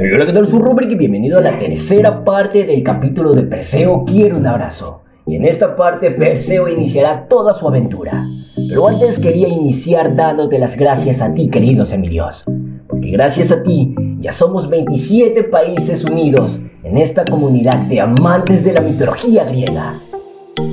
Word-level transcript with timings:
Hola, 0.00 0.26
¿qué 0.26 0.32
tal 0.32 0.46
su 0.46 0.60
Rubrik? 0.60 0.92
Y 0.92 0.94
bienvenido 0.94 1.38
a 1.38 1.40
la 1.40 1.58
tercera 1.58 2.22
parte 2.22 2.64
del 2.64 2.84
capítulo 2.84 3.32
de 3.32 3.42
Perseo 3.42 4.04
quiere 4.04 4.32
un 4.32 4.46
abrazo. 4.46 5.02
Y 5.26 5.34
en 5.34 5.44
esta 5.44 5.74
parte 5.74 6.12
Perseo 6.12 6.68
iniciará 6.68 7.26
toda 7.26 7.52
su 7.52 7.66
aventura. 7.66 8.22
Pero 8.68 8.86
antes 8.86 9.18
quería 9.18 9.48
iniciar 9.48 10.14
dándote 10.14 10.60
las 10.60 10.76
gracias 10.76 11.20
a 11.20 11.34
ti, 11.34 11.48
queridos 11.48 11.90
Emilios. 11.90 12.44
Porque 12.86 13.10
gracias 13.10 13.50
a 13.50 13.64
ti 13.64 13.92
ya 14.20 14.30
somos 14.30 14.70
27 14.70 15.42
países 15.42 16.04
unidos 16.04 16.60
en 16.84 16.96
esta 16.96 17.24
comunidad 17.24 17.78
de 17.88 18.00
amantes 18.00 18.62
de 18.62 18.74
la 18.74 18.82
mitología 18.82 19.46
griega. 19.46 19.98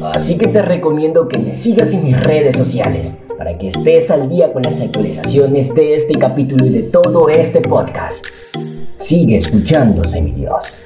Así 0.04 0.38
que 0.38 0.50
te 0.50 0.62
recomiendo 0.62 1.28
que 1.28 1.39
me 1.39 1.55
sigas 1.55 1.92
en 1.94 2.04
mis 2.04 2.21
redes 2.21 2.55
sociales 2.55 3.16
para 3.39 3.57
que 3.57 3.70
estés 3.70 4.12
al 4.12 4.30
día 4.30 4.54
con 4.54 4.62
las 4.62 4.80
actualizaciones 4.80 5.73
de 5.73 5.96
este 5.96 6.14
capítulo 6.20 6.68
y 6.68 6.70
de 6.70 6.84
todo 6.84 7.28
este 7.28 7.62
podcast. 7.62 8.23
Sigue 9.06 9.38
escuchándose, 9.38 10.20
mi 10.20 10.32
Dios. 10.32 10.82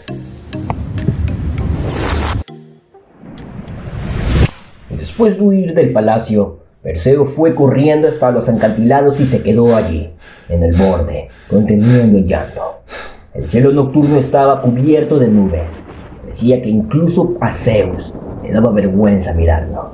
Después 4.90 5.38
de 5.38 5.42
huir 5.42 5.73
del 5.73 5.94
palacio, 5.94 6.59
Perseo 6.84 7.26
fue 7.26 7.55
corriendo 7.55 8.09
hasta 8.09 8.32
los 8.32 8.50
acantilados 8.50 9.22
y 9.22 9.26
se 9.26 9.42
quedó 9.42 9.73
allí, 9.73 10.09
en 10.50 10.64
el 10.64 10.76
borde, 10.76 11.30
conteniendo 11.50 12.18
el 12.18 12.26
llanto. 12.26 12.82
El 13.34 13.48
cielo 13.48 13.72
nocturno 13.72 14.18
estaba 14.18 14.62
cubierto 14.62 15.17
de 15.17 15.30
nubes. 15.30 15.81
Decía 16.28 16.62
que 16.62 16.67
incluso 16.67 17.38
a 17.40 17.54
Zeus 17.54 18.14
le 18.44 18.52
daba 18.52 18.70
vergüenza 18.72 19.31
mirarlo. 19.31 19.94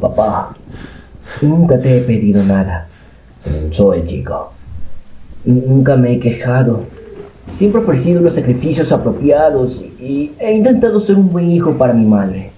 Papá, 0.00 0.56
nunca 1.42 1.78
te 1.78 1.98
he 1.98 2.00
pedido 2.00 2.42
nada, 2.42 2.88
comenzó 3.44 3.92
el 3.92 4.06
chico. 4.06 4.50
Nunca 5.44 5.94
me 5.94 6.14
he 6.14 6.20
quejado 6.20 6.96
Siempre 7.52 7.80
he 7.80 7.84
ofrecido 7.84 8.20
los 8.20 8.34
sacrificios 8.34 8.92
apropiados 8.92 9.84
y 10.00 10.32
he 10.38 10.52
intentado 10.52 11.00
ser 11.00 11.16
un 11.16 11.30
buen 11.30 11.50
hijo 11.50 11.72
para 11.72 11.92
mi 11.92 12.06
madre. 12.06 12.50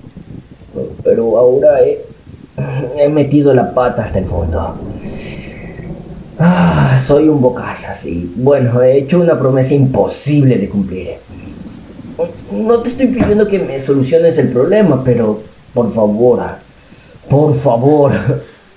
Pero 1.03 1.39
ahora 1.39 1.79
he, 1.83 3.09
metido 3.09 3.55
la 3.55 3.73
pata 3.73 4.03
hasta 4.05 4.19
el 4.19 4.27
fondo. 4.27 4.77
Ah, 6.39 6.99
soy 7.05 7.29
un 7.29 7.41
bocazas 7.41 8.05
y 8.07 8.33
bueno, 8.37 8.83
he 8.83 8.99
hecho 8.99 9.21
una 9.21 9.39
promesa 9.39 9.75
imposible 9.75 10.59
de 10.59 10.69
cumplir. 10.69 11.09
No 12.53 12.81
te 12.81 12.89
estoy 12.91 13.07
pidiendo 13.07 13.47
que 13.47 13.59
me 13.59 13.81
soluciones 13.81 14.37
el 14.39 14.49
problema, 14.49 15.03
pero 15.03 15.41
por 15.73 15.93
favor, 15.93 16.41
por 17.29 17.55
favor, 17.55 18.13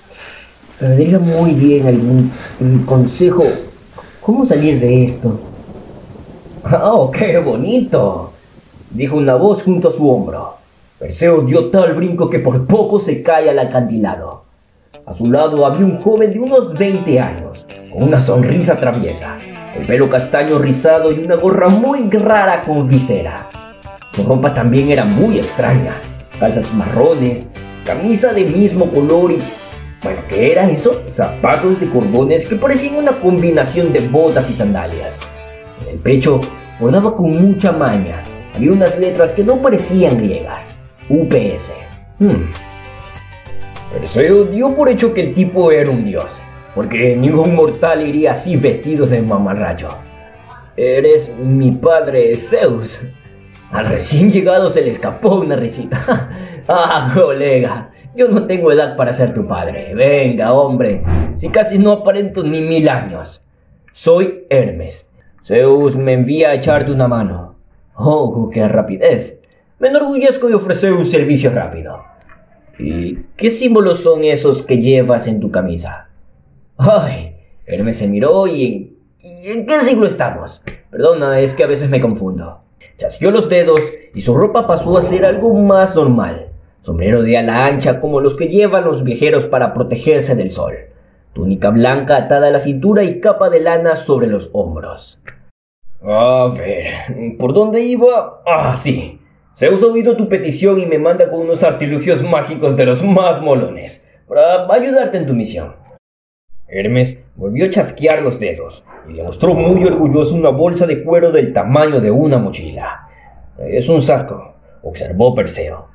me 0.80 0.96
diga 0.96 1.18
muy 1.18 1.52
bien 1.52 1.86
algún 1.86 2.30
consejo. 2.86 3.44
¿Cómo 4.20 4.46
salir 4.46 4.80
de 4.80 5.04
esto? 5.04 5.38
¡Oh, 6.82 7.10
qué 7.10 7.38
bonito! 7.38 8.32
dijo 8.90 9.16
una 9.16 9.34
voz 9.34 9.62
junto 9.62 9.88
a 9.88 9.92
su 9.92 10.08
hombro. 10.08 10.54
Perseo 10.98 11.42
dio 11.42 11.70
tal 11.70 11.94
brinco 11.94 12.30
que 12.30 12.38
por 12.38 12.66
poco 12.66 12.98
se 12.98 13.22
cae 13.22 13.50
al 13.50 13.58
acantilado. 13.58 14.44
A 15.04 15.12
su 15.12 15.30
lado 15.30 15.66
había 15.66 15.84
un 15.84 16.00
joven 16.00 16.32
de 16.32 16.38
unos 16.38 16.72
20 16.78 17.20
años, 17.20 17.66
con 17.92 18.04
una 18.04 18.18
sonrisa 18.18 18.76
traviesa, 18.76 19.36
el 19.76 19.84
pelo 19.84 20.08
castaño 20.08 20.58
rizado 20.58 21.12
y 21.12 21.18
una 21.18 21.34
gorra 21.34 21.68
muy 21.68 22.08
rara 22.08 22.62
con 22.62 22.88
visera. 22.88 23.50
Su 24.14 24.22
ropa 24.22 24.54
también 24.54 24.90
era 24.90 25.04
muy 25.04 25.38
extraña, 25.38 25.96
calzas 26.40 26.72
marrones, 26.72 27.50
camisa 27.84 28.32
de 28.32 28.44
mismo 28.44 28.88
color 28.88 29.32
y... 29.32 29.38
Bueno, 30.02 30.20
¿qué 30.28 30.52
era 30.52 30.70
eso? 30.70 31.02
Zapatos 31.10 31.80
de 31.80 31.90
cordones 31.90 32.46
que 32.46 32.56
parecían 32.56 32.96
una 32.96 33.12
combinación 33.20 33.92
de 33.92 34.06
botas 34.08 34.48
y 34.48 34.54
sandalias. 34.54 35.18
El 35.90 35.98
pecho 35.98 36.40
bordaba 36.80 37.14
con 37.14 37.30
mucha 37.30 37.72
maña. 37.72 38.22
Había 38.54 38.72
unas 38.72 38.98
letras 38.98 39.32
que 39.32 39.44
no 39.44 39.60
parecían 39.60 40.18
griegas. 40.18 40.76
UPS. 41.08 41.72
Hmm. 42.18 42.44
Perseo 43.92 44.44
dio 44.44 44.74
por 44.74 44.88
hecho 44.88 45.14
que 45.14 45.22
el 45.22 45.34
tipo 45.34 45.70
era 45.70 45.90
un 45.90 46.04
dios, 46.04 46.40
porque 46.74 47.16
ningún 47.16 47.54
mortal 47.54 48.06
iría 48.06 48.32
así 48.32 48.56
vestidos 48.56 49.10
de 49.10 49.22
mamarracho. 49.22 49.88
Eres 50.76 51.30
mi 51.38 51.72
padre 51.72 52.36
Zeus. 52.36 53.00
Al 53.70 53.86
recién 53.86 54.30
llegado 54.30 54.70
se 54.70 54.82
le 54.82 54.90
escapó 54.90 55.36
una 55.36 55.56
risita. 55.56 56.30
ah, 56.68 57.12
colega, 57.14 57.90
yo 58.16 58.28
no 58.28 58.46
tengo 58.46 58.72
edad 58.72 58.96
para 58.96 59.12
ser 59.12 59.34
tu 59.34 59.46
padre. 59.46 59.94
Venga, 59.94 60.52
hombre, 60.52 61.02
si 61.38 61.48
casi 61.48 61.78
no 61.78 61.92
aparento 61.92 62.42
ni 62.42 62.60
mil 62.60 62.88
años. 62.88 63.44
Soy 63.92 64.44
Hermes, 64.50 65.08
Zeus 65.44 65.94
me 65.94 66.14
envía 66.14 66.48
a 66.48 66.54
echarte 66.54 66.90
una 66.90 67.06
mano. 67.06 67.56
Oh, 67.96 68.48
qué 68.50 68.66
rapidez. 68.66 69.38
Me 69.78 69.88
enorgullezco 69.88 70.48
de 70.48 70.54
ofrecer 70.54 70.94
un 70.94 71.04
servicio 71.04 71.50
rápido. 71.50 72.02
¿Y 72.78 73.16
qué 73.36 73.50
símbolos 73.50 74.00
son 74.00 74.24
esos 74.24 74.62
que 74.62 74.78
llevas 74.78 75.26
en 75.26 75.40
tu 75.40 75.50
camisa? 75.50 76.08
Ay, 76.78 77.36
Hermes 77.66 77.98
se 77.98 78.08
miró 78.08 78.46
y 78.46 78.96
en, 79.22 79.66
qué 79.66 79.80
siglo 79.80 80.06
estamos? 80.06 80.62
Perdona, 80.90 81.38
es 81.40 81.52
que 81.52 81.64
a 81.64 81.68
veces 81.68 81.90
me 81.90 82.00
confundo. 82.00 82.60
Chasqueó 82.96 83.30
los 83.30 83.50
dedos 83.50 83.80
y 84.14 84.22
su 84.22 84.34
ropa 84.34 84.66
pasó 84.66 84.96
a 84.96 85.02
ser 85.02 85.26
algo 85.26 85.52
más 85.52 85.94
normal. 85.94 86.48
Sombrero 86.80 87.22
de 87.22 87.36
ala 87.36 87.66
ancha 87.66 88.00
como 88.00 88.20
los 88.20 88.34
que 88.34 88.48
llevan 88.48 88.86
los 88.86 89.04
viajeros 89.04 89.44
para 89.44 89.74
protegerse 89.74 90.34
del 90.36 90.50
sol. 90.50 90.74
Túnica 91.34 91.70
blanca 91.70 92.16
atada 92.16 92.46
a 92.46 92.50
la 92.52 92.60
cintura 92.60 93.02
y 93.02 93.20
capa 93.20 93.50
de 93.50 93.58
lana 93.58 93.96
sobre 93.96 94.28
los 94.28 94.50
hombros. 94.52 95.20
A 96.00 96.52
ver, 96.56 97.36
¿por 97.38 97.52
dónde 97.52 97.80
iba? 97.80 98.40
Ah, 98.46 98.76
sí. 98.76 99.20
Zeus 99.56 99.82
ha 99.82 99.86
oído 99.86 100.16
tu 100.16 100.28
petición 100.28 100.80
y 100.80 100.86
me 100.86 100.98
manda 100.98 101.28
con 101.28 101.40
unos 101.40 101.64
artilugios 101.64 102.22
mágicos 102.22 102.76
de 102.76 102.86
los 102.86 103.02
más 103.02 103.40
molones 103.42 104.06
para 104.28 104.72
ayudarte 104.72 105.18
en 105.18 105.26
tu 105.26 105.34
misión. 105.34 105.74
Hermes 106.68 107.18
volvió 107.34 107.66
a 107.66 107.70
chasquear 107.70 108.22
los 108.22 108.38
dedos 108.38 108.84
y 109.08 109.14
le 109.14 109.24
mostró 109.24 109.54
muy 109.54 109.84
orgulloso 109.84 110.34
una 110.34 110.50
bolsa 110.50 110.86
de 110.86 111.02
cuero 111.02 111.32
del 111.32 111.52
tamaño 111.52 112.00
de 112.00 112.12
una 112.12 112.38
mochila. 112.38 113.08
Es 113.58 113.88
un 113.88 114.02
saco, 114.02 114.54
observó 114.82 115.34
Perseo. 115.34 115.88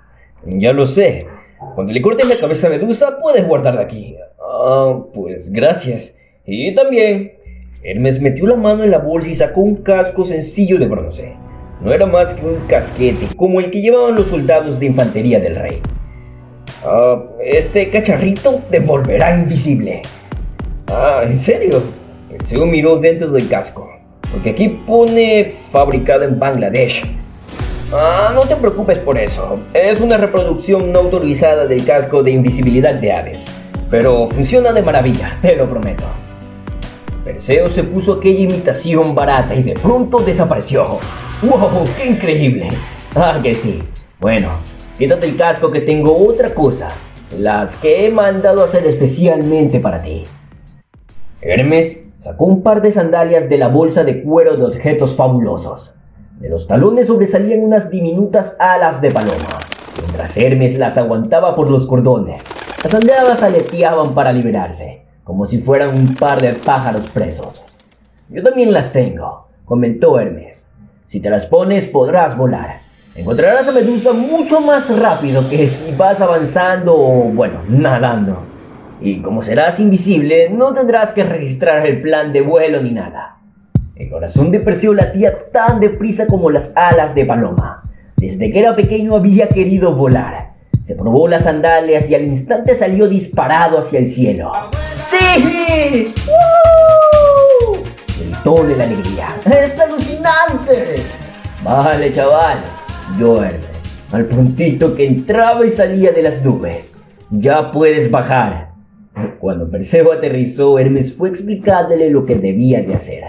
Ya 0.46 0.74
lo 0.74 0.86
sé. 0.86 1.28
Cuando 1.76 1.94
le 1.94 2.02
cortes 2.02 2.28
la 2.28 2.36
cabeza 2.40 2.68
a 2.68 2.72
Medusa, 2.72 3.20
puedes 3.22 3.46
guardarla 3.48 3.82
aquí. 3.82 4.18
Ah, 4.52 5.04
pues 5.14 5.52
gracias. 5.52 6.16
Y 6.46 6.74
también 6.74 7.34
Hermes 7.84 8.20
metió 8.20 8.48
la 8.48 8.56
mano 8.56 8.84
en 8.84 8.90
la 8.90 8.98
bolsa 8.98 9.30
y 9.30 9.36
sacó 9.36 9.62
un 9.62 9.76
casco 9.78 10.26
sencillo 10.26 10.80
de 10.80 10.88
bronce. 10.88 11.36
No 11.82 11.94
era 11.94 12.08
más 12.08 12.34
que 12.34 12.46
un 12.46 12.68
casquete, 12.68 13.28
como 13.36 13.60
el 13.60 13.70
que 13.70 13.82
llevaban 13.82 14.16
los 14.16 14.28
soldados 14.28 14.80
de 14.80 14.88
infantería 14.88 15.40
del 15.40 15.56
rey. 15.56 15.82
Ah, 16.84 17.24
este 17.44 17.90
cacharrito 17.92 18.62
te 18.72 18.80
volverá 18.80 19.38
invisible. 19.38 20.02
Ah, 20.88 21.22
¿en 21.24 21.38
serio? 21.38 21.84
Perseo 22.30 22.66
miró 22.66 22.98
dentro 22.98 23.30
del 23.30 23.48
casco, 23.48 23.88
porque 24.32 24.50
aquí 24.50 24.82
pone 24.88 25.52
fabricado 25.52 26.24
en 26.24 26.40
Bangladesh. 26.40 27.04
Ah, 27.94 28.32
no 28.34 28.42
te 28.42 28.56
preocupes 28.56 28.98
por 28.98 29.18
eso. 29.18 29.60
Es 29.74 30.02
una 30.02 30.18
reproducción 30.18 30.92
no 30.92 31.00
autorizada 31.00 31.68
del 31.68 31.86
casco 31.86 32.24
de 32.24 32.32
invisibilidad 32.32 32.96
de 32.96 33.12
Hades. 33.12 33.46
Pero 33.90 34.28
funciona 34.28 34.72
de 34.72 34.84
maravilla, 34.84 35.38
te 35.42 35.56
lo 35.56 35.68
prometo. 35.68 36.04
Perseo 37.24 37.68
se 37.70 37.84
puso 37.84 38.14
aquella 38.14 38.42
imitación 38.42 39.16
barata 39.16 39.56
y 39.56 39.64
de 39.64 39.74
pronto 39.74 40.20
desapareció. 40.20 41.00
¡Wow! 41.42 41.84
¡Qué 41.98 42.06
increíble! 42.06 42.68
Ah, 43.16 43.40
que 43.42 43.56
sí. 43.56 43.84
Bueno, 44.20 44.50
quítate 44.98 45.28
el 45.28 45.38
casco 45.38 45.72
que 45.72 45.82
tengo 45.82 46.16
otra 46.16 46.54
cosa. 46.54 46.90
Las 47.38 47.76
que 47.78 48.06
he 48.06 48.12
mandado 48.12 48.62
a 48.62 48.66
hacer 48.66 48.86
especialmente 48.86 49.80
para 49.80 50.02
ti. 50.02 50.24
Hermes 51.42 52.00
sacó 52.22 52.46
un 52.46 52.62
par 52.62 52.82
de 52.82 52.92
sandalias 52.92 53.50
de 53.50 53.58
la 53.58 53.70
bolsa 53.70 54.04
de 54.04 54.22
cuero 54.22 54.56
de 54.56 54.66
objetos 54.66 55.16
fabulosos. 55.16 55.96
De 56.40 56.50
los 56.50 56.68
talones 56.68 57.08
sobresalían 57.08 57.62
unas 57.62 57.90
diminutas 57.90 58.56
alas 58.60 59.02
de 59.02 59.12
paloma, 59.12 59.60
mientras 60.00 60.38
Hermes 60.38 60.78
las 60.78 60.98
aguantaba 60.98 61.56
por 61.56 61.70
los 61.70 61.86
cordones. 61.88 62.44
Las 62.82 62.94
sandalias 62.94 63.44
aleteaban 63.44 64.14
para 64.14 64.32
liberarse 64.32 65.02
como 65.26 65.46
si 65.46 65.58
fueran 65.58 65.94
un 65.94 66.16
par 66.16 66.42
de 66.42 66.54
pájaros 66.54 67.10
presos. 67.10 67.62
Yo 68.30 68.42
también 68.42 68.72
las 68.72 68.94
tengo, 68.94 69.48
comentó 69.66 70.18
Hermes. 70.18 70.66
Si 71.08 71.20
te 71.20 71.30
las 71.30 71.46
pones 71.46 71.88
podrás 71.88 72.38
volar. 72.38 72.80
Encontrarás 73.16 73.68
a 73.68 73.74
Medusa 73.74 74.14
mucho 74.14 74.62
más 74.62 74.98
rápido 74.98 75.50
que 75.50 75.68
si 75.68 75.92
vas 75.92 76.22
avanzando 76.22 76.96
o, 76.96 77.24
bueno, 77.26 77.60
nadando. 77.68 78.44
Y 79.02 79.22
como 79.22 79.44
serás 79.44 79.82
invisible, 79.82 80.50
no 80.50 80.74
tendrás 80.74 81.12
que 81.12 81.24
registrar 81.26 81.86
el 81.86 82.02
plan 82.02 82.32
de 82.32 82.42
vuelo 82.42 82.82
ni 82.82 82.92
nada. 82.92 83.40
El 83.98 84.10
corazón 84.10 84.52
de 84.52 84.62
Perseo 84.62 84.94
latía 84.94 85.50
tan 85.52 85.82
deprisa 85.82 86.28
como 86.28 86.50
las 86.50 86.72
alas 86.78 87.14
de 87.14 87.26
paloma. 87.26 87.84
Desde 88.16 88.50
que 88.52 88.60
era 88.62 88.74
pequeño 88.74 89.18
había 89.18 89.50
querido 89.50 89.94
volar. 89.94 90.49
Se 90.90 90.96
probó 90.96 91.28
las 91.28 91.44
sandalias 91.44 92.10
y 92.10 92.16
al 92.16 92.24
instante 92.24 92.74
salió 92.74 93.08
disparado 93.08 93.78
hacia 93.78 94.00
el 94.00 94.10
cielo. 94.10 94.52
¡Sí! 95.08 96.12
¡Uh! 96.26 97.78
Gritó 98.20 98.64
de 98.64 98.76
la 98.76 98.86
alegría. 98.86 99.28
¡Es 99.46 99.80
alucinante! 99.80 100.96
Vale, 101.64 102.12
chaval. 102.12 102.58
Yo 103.20 103.40
al 104.12 104.26
puntito 104.26 104.96
que 104.96 105.06
entraba 105.06 105.64
y 105.64 105.70
salía 105.70 106.12
de 106.12 106.24
las 106.24 106.44
nubes. 106.44 106.90
Ya 107.30 107.72
puedes 107.72 108.10
bajar. 108.10 108.72
Cuando 109.40 109.70
Perseo 109.70 110.12
aterrizó, 110.12 110.80
Hermes 110.80 111.14
fue 111.14 111.30
explicándole 111.30 112.10
lo 112.10 112.26
que 112.26 112.34
debía 112.34 112.82
de 112.82 112.96
hacer. 112.96 113.24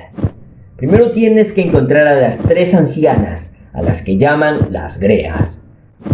Primero 0.78 1.10
tienes 1.10 1.52
que 1.52 1.60
encontrar 1.60 2.06
a 2.06 2.18
las 2.22 2.38
tres 2.38 2.72
ancianas, 2.72 3.52
a 3.74 3.82
las 3.82 4.00
que 4.00 4.16
llaman 4.16 4.68
las 4.70 4.98
greas. 4.98 5.60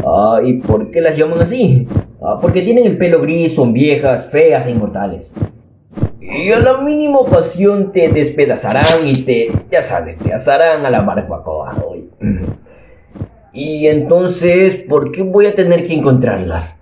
Ah, 0.07 0.41
¿y 0.45 0.55
por 0.55 0.93
qué 0.93 1.01
las 1.01 1.17
llaman 1.17 1.41
así? 1.41 1.89
Ah, 2.23 2.39
porque 2.41 2.63
tienen 2.63 2.87
el 2.87 2.97
pelo 2.97 3.21
gris, 3.21 3.57
son 3.57 3.73
viejas, 3.73 4.27
feas 4.31 4.67
e 4.67 4.71
inmortales. 4.71 5.35
Y 6.21 6.53
a 6.53 6.61
la 6.61 6.79
mínima 6.79 7.19
ocasión 7.19 7.91
te 7.93 8.09
despedazarán 8.09 8.85
y 9.05 9.23
te, 9.23 9.51
ya 9.71 9.83
sabes, 9.83 10.17
te 10.17 10.33
asarán 10.33 10.87
a 10.87 10.91
la 10.91 11.01
barbacoa 11.01 11.77
hoy. 11.85 12.09
Y 13.53 13.87
entonces, 13.87 14.77
¿por 14.77 15.13
qué 15.13 15.23
voy 15.23 15.47
a 15.47 15.55
tener 15.55 15.87
que 15.87 15.95
encontrarlas? 15.95 16.79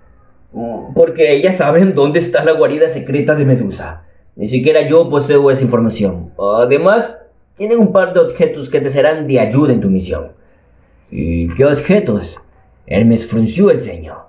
Porque 0.93 1.33
ellas 1.33 1.55
saben 1.55 1.95
dónde 1.95 2.19
está 2.19 2.43
la 2.43 2.51
guarida 2.51 2.89
secreta 2.89 3.33
de 3.33 3.45
Medusa. 3.45 4.03
Ni 4.35 4.49
siquiera 4.49 4.81
yo 4.85 5.09
poseo 5.09 5.49
esa 5.49 5.63
información. 5.63 6.31
Además, 6.37 7.17
tienen 7.55 7.79
un 7.79 7.93
par 7.93 8.13
de 8.13 8.19
objetos 8.19 8.69
que 8.69 8.81
te 8.81 8.89
serán 8.89 9.25
de 9.25 9.39
ayuda 9.39 9.71
en 9.71 9.79
tu 9.79 9.89
misión. 9.89 10.33
¿Y 11.09 11.47
qué 11.55 11.63
objetos? 11.63 12.41
Hermes 12.87 13.27
frunció 13.27 13.71
el 13.71 13.79
ceño. 13.79 14.25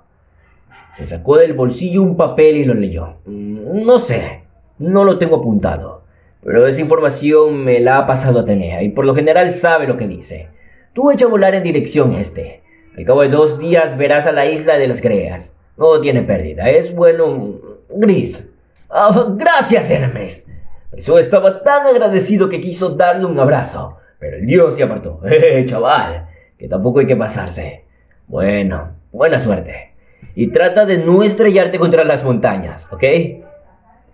Se 0.95 1.05
sacó 1.05 1.37
del 1.37 1.53
bolsillo 1.53 2.01
un 2.01 2.17
papel 2.17 2.57
y 2.57 2.65
lo 2.65 2.73
leyó. 2.73 3.17
No 3.25 3.99
sé, 3.99 4.43
no 4.79 5.03
lo 5.03 5.17
tengo 5.19 5.37
apuntado. 5.37 6.03
Pero 6.43 6.65
esa 6.65 6.81
información 6.81 7.63
me 7.63 7.79
la 7.79 7.99
ha 7.99 8.07
pasado 8.07 8.39
a 8.39 8.41
Atenea 8.43 8.81
y 8.81 8.89
por 8.89 9.05
lo 9.05 9.13
general 9.13 9.51
sabe 9.51 9.87
lo 9.87 9.97
que 9.97 10.07
dice. 10.07 10.49
Tú 10.93 11.11
echa 11.11 11.25
a 11.25 11.29
volar 11.29 11.53
en 11.53 11.63
dirección 11.63 12.13
este. 12.13 12.63
Al 12.97 13.05
cabo 13.05 13.21
de 13.21 13.29
dos 13.29 13.59
días 13.59 13.97
verás 13.97 14.25
a 14.25 14.31
la 14.31 14.47
isla 14.47 14.77
de 14.77 14.87
las 14.87 15.01
Greas. 15.01 15.53
No 15.77 16.01
tiene 16.01 16.23
pérdida, 16.23 16.69
es 16.69 16.95
bueno 16.95 17.59
gris. 17.89 18.47
Ah, 18.89 19.27
gracias, 19.35 19.91
Hermes. 19.91 20.47
Eso 20.93 21.19
estaba 21.19 21.61
tan 21.61 21.85
agradecido 21.85 22.49
que 22.49 22.61
quiso 22.61 22.89
darle 22.89 23.25
un 23.25 23.39
abrazo. 23.39 23.97
Pero 24.19 24.37
el 24.37 24.47
dios 24.47 24.75
se 24.75 24.83
apartó. 24.83 25.21
Eh, 25.25 25.65
chaval, 25.65 26.27
que 26.57 26.67
tampoco 26.67 26.99
hay 26.99 27.07
que 27.07 27.15
pasarse. 27.15 27.86
Bueno, 28.27 28.89
buena 29.13 29.39
suerte. 29.39 29.93
Y 30.35 30.47
trata 30.47 30.85
de 30.85 30.97
no 30.97 31.23
estrellarte 31.23 31.79
contra 31.79 32.03
las 32.03 32.25
montañas, 32.25 32.85
¿ok? 32.91 33.03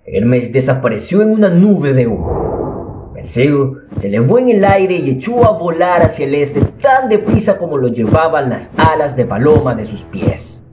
Hermes 0.05 0.53
desapareció 0.53 1.23
en 1.23 1.31
una 1.31 1.49
nube 1.49 1.93
de 1.93 2.05
humo. 2.05 3.11
Perseo 3.15 3.79
se 3.97 4.09
elevó 4.09 4.37
en 4.37 4.49
el 4.49 4.63
aire 4.65 4.97
y 4.97 5.09
echó 5.09 5.43
a 5.43 5.57
volar 5.57 6.03
hacia 6.03 6.27
el 6.27 6.35
este 6.35 6.61
tan 6.79 7.09
deprisa 7.09 7.57
como 7.57 7.75
lo 7.75 7.87
llevaban 7.87 8.51
las 8.51 8.71
alas 8.77 9.15
de 9.15 9.25
paloma 9.25 9.73
de 9.73 9.85
sus 9.85 10.03
pies. 10.03 10.63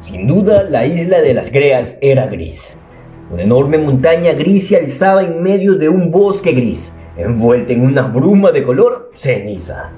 Sin 0.00 0.26
duda, 0.26 0.64
la 0.64 0.84
isla 0.84 1.22
de 1.22 1.32
las 1.32 1.50
Greas 1.50 1.96
era 2.02 2.26
gris. 2.26 2.76
Una 3.32 3.42
enorme 3.42 3.78
montaña 3.78 4.34
gris 4.34 4.68
se 4.68 4.76
alzaba 4.76 5.22
en 5.22 5.42
medio 5.42 5.76
de 5.76 5.88
un 5.88 6.10
bosque 6.10 6.52
gris, 6.52 6.92
envuelta 7.16 7.72
en 7.72 7.86
una 7.86 8.02
bruma 8.02 8.52
de 8.52 8.62
color 8.62 9.12
ceniza. 9.14 9.92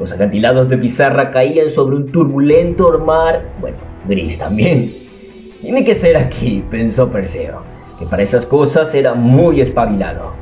Los 0.00 0.12
acantilados 0.12 0.66
de 0.70 0.78
pizarra 0.78 1.30
caían 1.30 1.68
sobre 1.70 1.96
un 1.96 2.10
turbulento 2.10 2.98
mar, 3.00 3.50
bueno, 3.60 3.76
gris 4.08 4.38
también. 4.38 5.10
Tiene 5.60 5.84
que 5.84 5.94
ser 5.94 6.16
aquí, 6.16 6.64
pensó 6.70 7.10
Perseo, 7.10 7.60
que 7.98 8.06
para 8.06 8.22
esas 8.22 8.46
cosas 8.46 8.94
era 8.94 9.12
muy 9.12 9.60
espabilado. 9.60 10.32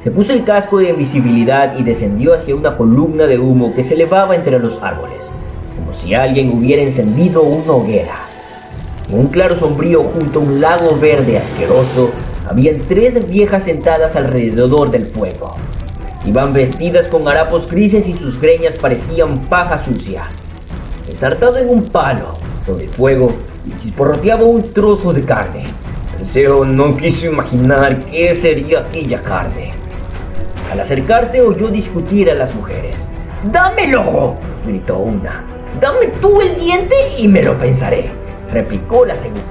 Se 0.00 0.10
puso 0.10 0.32
el 0.32 0.42
casco 0.42 0.78
de 0.78 0.90
invisibilidad 0.90 1.78
y 1.78 1.84
descendió 1.84 2.34
hacia 2.34 2.56
una 2.56 2.76
columna 2.76 3.28
de 3.28 3.38
humo 3.38 3.76
que 3.76 3.84
se 3.84 3.94
elevaba 3.94 4.34
entre 4.34 4.58
los 4.58 4.82
árboles, 4.82 5.30
como 5.76 5.92
si 5.92 6.12
alguien 6.12 6.50
hubiera 6.50 6.82
encendido 6.82 7.44
una 7.44 7.74
hoguera. 7.74 8.16
En 9.08 9.20
un 9.20 9.28
claro 9.28 9.54
sombrío 9.54 10.02
junto 10.02 10.40
a 10.40 10.42
un 10.42 10.60
lago 10.60 10.98
verde 10.98 11.38
asqueroso, 11.38 12.10
habían 12.44 12.78
tres 12.78 13.30
viejas 13.30 13.62
sentadas 13.62 14.16
alrededor 14.16 14.90
del 14.90 15.04
fuego. 15.04 15.54
Iban 16.26 16.52
vestidas 16.52 17.06
con 17.06 17.28
harapos 17.28 17.70
grises 17.70 18.08
y 18.08 18.14
sus 18.14 18.40
greñas 18.40 18.74
parecían 18.74 19.38
paja 19.46 19.82
sucia. 19.84 20.22
Ensartado 21.08 21.56
en 21.56 21.68
un 21.70 21.84
palo 21.84 22.32
sobre 22.66 22.86
el 22.86 22.90
fuego, 22.90 23.28
chisporroteaba 23.80 24.42
un 24.42 24.62
trozo 24.72 25.12
de 25.12 25.22
carne. 25.22 25.64
Perseo 26.18 26.64
no 26.64 26.96
quiso 26.96 27.26
imaginar 27.26 28.04
qué 28.06 28.34
sería 28.34 28.80
aquella 28.80 29.22
carne. 29.22 29.70
Al 30.72 30.80
acercarse 30.80 31.40
oyó 31.40 31.68
discutir 31.68 32.28
a 32.28 32.34
las 32.34 32.52
mujeres. 32.56 32.96
¡Dame 33.52 33.84
el 33.84 33.94
ojo! 33.94 34.34
gritó 34.66 34.98
una. 34.98 35.44
¡Dame 35.80 36.08
tú 36.20 36.40
el 36.40 36.56
diente 36.58 36.96
y 37.18 37.28
me 37.28 37.42
lo 37.42 37.56
pensaré! 37.56 38.10
replicó 38.50 39.06
la 39.06 39.14
segunda. 39.14 39.44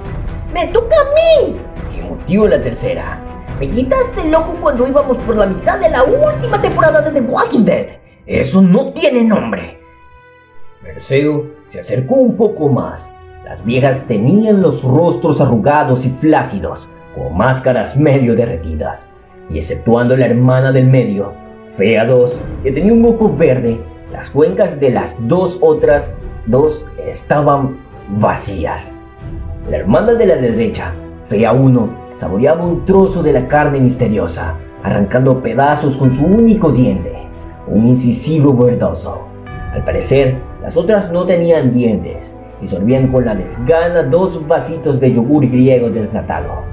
¡Me 0.54 0.68
toca 0.68 0.95
a 0.95 1.44
mí! 1.45 1.56
Gemutió 1.95 2.48
la 2.50 2.62
tercera. 2.62 3.25
Me 3.60 3.69
quitaste 3.69 4.28
el 4.28 4.36
ojo 4.36 4.54
cuando 4.62 4.86
íbamos 4.86 5.16
por 5.19 5.38
la 5.38 5.46
mitad 5.46 5.80
de 5.80 5.90
la 5.90 6.04
última 6.04 6.62
temporada 6.62 7.02
de 7.02 7.22
The 7.22 7.25
Walking 7.25 7.63
Dead. 7.63 7.88
Eso 8.25 8.62
no 8.62 8.92
tiene 8.92 9.24
nombre. 9.24 9.80
Perseo 10.84 11.46
se 11.69 11.80
acercó 11.80 12.16
un 12.16 12.36
poco 12.36 12.68
más. 12.68 13.10
Las 13.46 13.63
viejas 13.63 14.06
tenían 14.07 14.62
los 14.62 14.84
rostros 14.84 15.40
arrugados 15.40 16.06
y 16.06 16.10
flácidos, 16.10 16.90
con 17.16 17.38
máscaras 17.38 17.96
medio 17.96 18.36
derretidas. 18.36 19.07
Y 19.50 19.60
exceptuando 19.60 20.18
la 20.18 20.25
hermana 20.25 20.74
del 20.74 20.88
medio, 20.88 21.31
Fea 21.78 22.04
2, 22.04 22.38
que 22.62 22.74
tenía 22.74 22.92
un 22.92 23.06
ojo 23.06 23.34
verde, 23.34 23.80
las 24.12 24.31
cuencas 24.31 24.81
de 24.81 24.90
las 24.90 25.16
dos 25.30 25.60
otras 25.62 26.18
dos 26.46 26.86
estaban 27.08 27.78
vacías. 28.18 28.92
La 29.69 29.78
hermana 29.78 30.13
de 30.13 30.25
la 30.25 30.36
derecha, 30.36 30.94
Fea 31.30 31.54
1, 31.54 32.05
saboreaba 32.15 32.63
un 32.63 32.85
trozo 32.85 33.21
de 33.21 33.33
la 33.33 33.47
carne 33.47 33.79
misteriosa, 33.79 34.56
arrancando 34.83 35.41
pedazos 35.41 35.95
con 35.97 36.12
su 36.12 36.25
único 36.25 36.71
diente, 36.71 37.13
un 37.67 37.88
incisivo 37.88 38.53
verdoso. 38.53 39.21
Al 39.73 39.83
parecer, 39.83 40.38
las 40.62 40.77
otras 40.77 41.12
no 41.12 41.25
tenían 41.25 41.73
dientes 41.73 42.33
y 42.62 42.67
sorbían 42.67 43.12
con 43.12 43.25
la 43.25 43.35
desgana 43.35 44.03
dos 44.03 44.47
vasitos 44.47 45.00
de 45.00 45.13
yogur 45.13 45.47
griego 45.47 45.89
desnatado. 45.89 46.63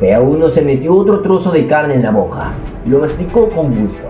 Fea 0.00 0.20
1 0.20 0.48
se 0.48 0.62
metió 0.62 0.96
otro 0.96 1.20
trozo 1.20 1.52
de 1.52 1.66
carne 1.66 1.94
en 1.94 2.02
la 2.02 2.10
boca 2.10 2.50
y 2.84 2.88
lo 2.88 2.98
masticó 2.98 3.48
con 3.50 3.68
gusto. 3.68 4.08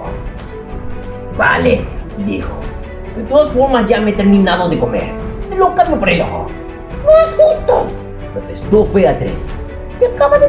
Vale, 1.36 1.80
dijo. 2.26 2.52
De 3.16 3.24
todas 3.24 3.50
formas 3.50 3.86
ya 3.86 4.00
me 4.00 4.10
he 4.10 4.14
terminado 4.14 4.70
de 4.70 4.78
comer. 4.78 5.10
Te 5.50 5.56
lo 5.56 5.74
cambio 5.74 5.98
por 5.98 6.08
el 6.08 6.22
ojo. 6.22 6.46
¡No 7.04 7.10
es 7.10 7.36
justo! 7.36 7.86
Protestó 8.32 8.84
Fea 8.86 9.18
3. 9.18 9.61
Acaba 10.06 10.38
de... 10.38 10.48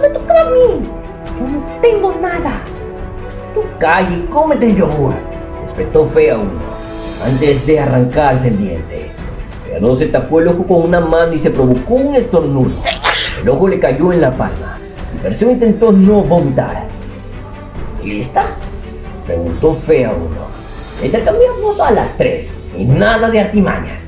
¡Me 0.00 0.08
toca 0.10 0.40
a 0.40 0.50
mí! 0.50 0.82
Yo 1.38 1.46
no 1.48 1.80
tengo 1.80 2.14
nada. 2.20 2.62
Tú 3.54 3.62
calla 3.78 4.10
y 4.10 4.26
cómete 4.30 4.66
el 4.66 4.76
yogur. 4.76 5.14
Espetó 5.66 6.04
Fea 6.06 6.36
1 6.36 6.50
antes 7.24 7.66
de 7.66 7.80
arrancarse 7.80 8.48
el 8.48 8.58
diente. 8.58 9.12
Fea 9.64 9.78
2 9.80 9.98
se 9.98 10.06
tapó 10.06 10.40
el 10.40 10.48
ojo 10.48 10.64
con 10.66 10.82
una 10.82 11.00
mano 11.00 11.32
y 11.32 11.38
se 11.38 11.50
provocó 11.50 11.94
un 11.94 12.14
estornudo. 12.14 12.82
El 13.42 13.48
ojo 13.48 13.68
le 13.68 13.78
cayó 13.78 14.12
en 14.12 14.20
la 14.20 14.32
palma. 14.32 14.78
Y 15.14 15.18
Perseo 15.18 15.50
intentó 15.50 15.92
no 15.92 16.22
vomitar. 16.22 16.86
¿Lista? 18.02 18.44
Preguntó 19.26 19.74
Fea 19.74 20.10
1. 20.10 21.04
Intercambiamos 21.04 21.78
a 21.80 21.92
las 21.92 22.16
tres 22.16 22.58
y 22.76 22.84
nada 22.84 23.30
de 23.30 23.40
artimañas. 23.40 24.07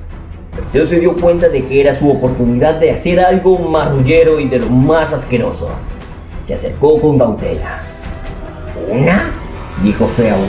Perseo 0.54 0.84
se 0.84 1.00
dio 1.00 1.16
cuenta 1.16 1.48
de 1.48 1.64
que 1.64 1.80
era 1.80 1.94
su 1.94 2.10
oportunidad 2.10 2.74
de 2.74 2.90
hacer 2.90 3.20
algo 3.20 3.58
marrullero 3.58 4.40
y 4.40 4.48
de 4.48 4.58
lo 4.58 4.68
más 4.68 5.12
asqueroso. 5.12 5.68
Se 6.44 6.54
acercó 6.54 7.00
con 7.00 7.18
cautela. 7.18 7.82
¿Una? 8.90 9.32
dijo 9.82 10.06
Fea 10.06 10.34
1. 10.34 10.44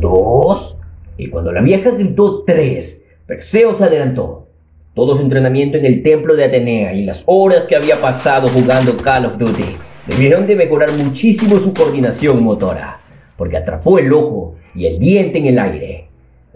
¿Dos? 0.00 0.76
Y 1.16 1.28
cuando 1.30 1.50
la 1.52 1.62
vieja 1.62 1.90
gritó 1.90 2.44
tres, 2.44 3.02
Perseo 3.26 3.74
se 3.74 3.84
adelantó. 3.84 4.46
Todo 4.94 5.14
su 5.14 5.22
entrenamiento 5.22 5.78
en 5.78 5.86
el 5.86 6.02
templo 6.02 6.34
de 6.34 6.44
Atenea 6.44 6.92
y 6.92 7.04
las 7.04 7.22
horas 7.26 7.64
que 7.68 7.76
había 7.76 8.00
pasado 8.00 8.48
jugando 8.48 8.96
Call 8.96 9.26
of 9.26 9.38
Duty 9.38 9.76
debieron 10.06 10.46
de 10.46 10.56
mejorar 10.56 10.92
muchísimo 10.92 11.58
su 11.58 11.72
coordinación 11.72 12.42
motora, 12.42 13.00
porque 13.36 13.56
atrapó 13.56 13.98
el 13.98 14.12
ojo 14.12 14.56
y 14.74 14.86
el 14.86 14.98
diente 14.98 15.38
en 15.38 15.46
el 15.46 15.58
aire. 15.58 16.07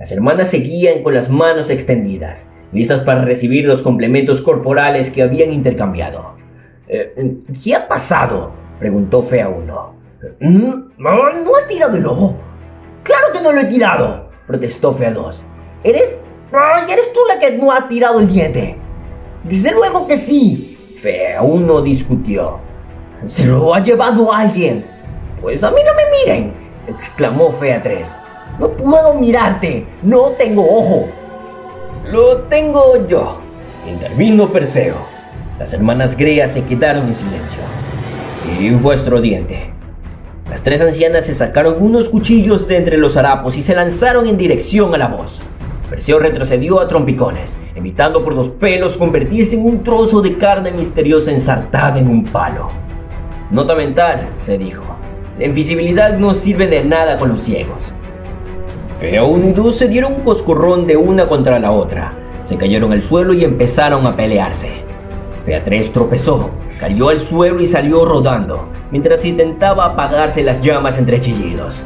Las 0.02 0.10
hermanas 0.10 0.48
seguían 0.48 1.04
con 1.04 1.14
las 1.14 1.30
manos 1.30 1.70
extendidas, 1.70 2.48
listas 2.72 3.02
para 3.02 3.24
recibir 3.24 3.68
los 3.68 3.82
complementos 3.82 4.42
corporales 4.42 5.12
que 5.12 5.22
habían 5.22 5.52
intercambiado. 5.52 6.34
Eh, 6.88 7.38
¿Qué 7.62 7.76
ha 7.76 7.86
pasado? 7.86 8.50
preguntó 8.80 9.22
Fea 9.22 9.48
1. 9.48 9.94
¿No, 10.40 10.84
¿No 10.98 11.56
has 11.56 11.68
tirado 11.68 11.96
el 11.96 12.04
ojo? 12.04 12.36
¡Claro 13.04 13.26
que 13.32 13.40
no 13.42 13.52
lo 13.52 13.60
he 13.60 13.66
tirado! 13.66 14.28
protestó 14.48 14.92
Fea 14.92 15.12
2. 15.12 15.44
¿Eres 15.84 16.16
¡Ay, 16.52 16.90
eres 16.90 17.12
tú 17.12 17.20
la 17.28 17.38
que 17.38 17.56
no 17.56 17.70
ha 17.70 17.86
tirado 17.86 18.18
el 18.18 18.26
diente! 18.26 18.76
Desde 19.44 19.70
luego 19.70 20.08
que 20.08 20.16
sí. 20.16 20.96
Fea 20.98 21.42
uno 21.42 21.80
discutió. 21.80 22.58
Se 23.28 23.46
lo 23.46 23.72
ha 23.72 23.80
llevado 23.80 24.34
alguien. 24.34 24.84
Pues 25.40 25.62
a 25.62 25.70
mí 25.70 25.80
no 25.86 25.94
me 25.94 26.02
miren. 26.18 26.52
exclamó 26.88 27.52
Fea 27.52 27.80
3. 27.80 28.18
No 28.58 28.70
puedo 28.70 29.14
mirarte, 29.14 29.86
no 30.02 30.32
tengo 30.32 30.62
ojo. 30.62 31.08
Lo 32.06 32.42
tengo 32.42 33.06
yo, 33.06 33.40
intervino 33.88 34.52
Perseo. 34.52 34.96
Las 35.58 35.72
hermanas 35.72 36.16
Greas 36.16 36.52
se 36.52 36.64
quedaron 36.64 37.08
en 37.08 37.14
silencio. 37.14 37.60
Y 38.60 38.70
vuestro 38.70 39.20
diente. 39.20 39.72
Las 40.50 40.62
tres 40.62 40.82
ancianas 40.82 41.26
se 41.26 41.34
sacaron 41.34 41.76
unos 41.78 42.08
cuchillos 42.08 42.68
de 42.68 42.76
entre 42.76 42.98
los 42.98 43.16
harapos 43.16 43.56
y 43.56 43.62
se 43.62 43.74
lanzaron 43.74 44.26
en 44.26 44.36
dirección 44.36 44.94
a 44.94 44.98
la 44.98 45.08
voz. 45.08 45.40
Perseo 45.88 46.18
retrocedió 46.18 46.80
a 46.80 46.88
trompicones, 46.88 47.56
evitando 47.74 48.24
por 48.24 48.34
los 48.34 48.48
pelos 48.48 48.96
convertirse 48.96 49.56
en 49.56 49.64
un 49.64 49.82
trozo 49.82 50.20
de 50.20 50.36
carne 50.36 50.72
misteriosa 50.72 51.30
ensartada 51.30 51.98
en 51.98 52.08
un 52.08 52.24
palo. 52.24 52.68
Nota 53.50 53.74
mental, 53.74 54.20
se 54.38 54.58
dijo. 54.58 54.84
La 55.38 55.46
invisibilidad 55.46 56.18
no 56.18 56.34
sirve 56.34 56.66
de 56.66 56.84
nada 56.84 57.16
con 57.16 57.30
los 57.30 57.42
ciegos. 57.42 57.92
Fea 59.02 59.24
1 59.24 59.48
y 59.48 59.52
2 59.52 59.74
se 59.74 59.88
dieron 59.88 60.12
un 60.12 60.20
coscorrón 60.20 60.86
de 60.86 60.96
una 60.96 61.26
contra 61.26 61.58
la 61.58 61.72
otra. 61.72 62.12
Se 62.44 62.56
cayeron 62.56 62.92
al 62.92 63.02
suelo 63.02 63.32
y 63.32 63.42
empezaron 63.42 64.06
a 64.06 64.14
pelearse. 64.14 64.70
Fea 65.44 65.64
3 65.64 65.92
tropezó, 65.92 66.52
cayó 66.78 67.08
al 67.08 67.18
suelo 67.18 67.60
y 67.60 67.66
salió 67.66 68.04
rodando, 68.04 68.68
mientras 68.92 69.24
intentaba 69.24 69.86
apagarse 69.86 70.44
las 70.44 70.60
llamas 70.60 70.98
entre 70.98 71.20
chillidos. 71.20 71.82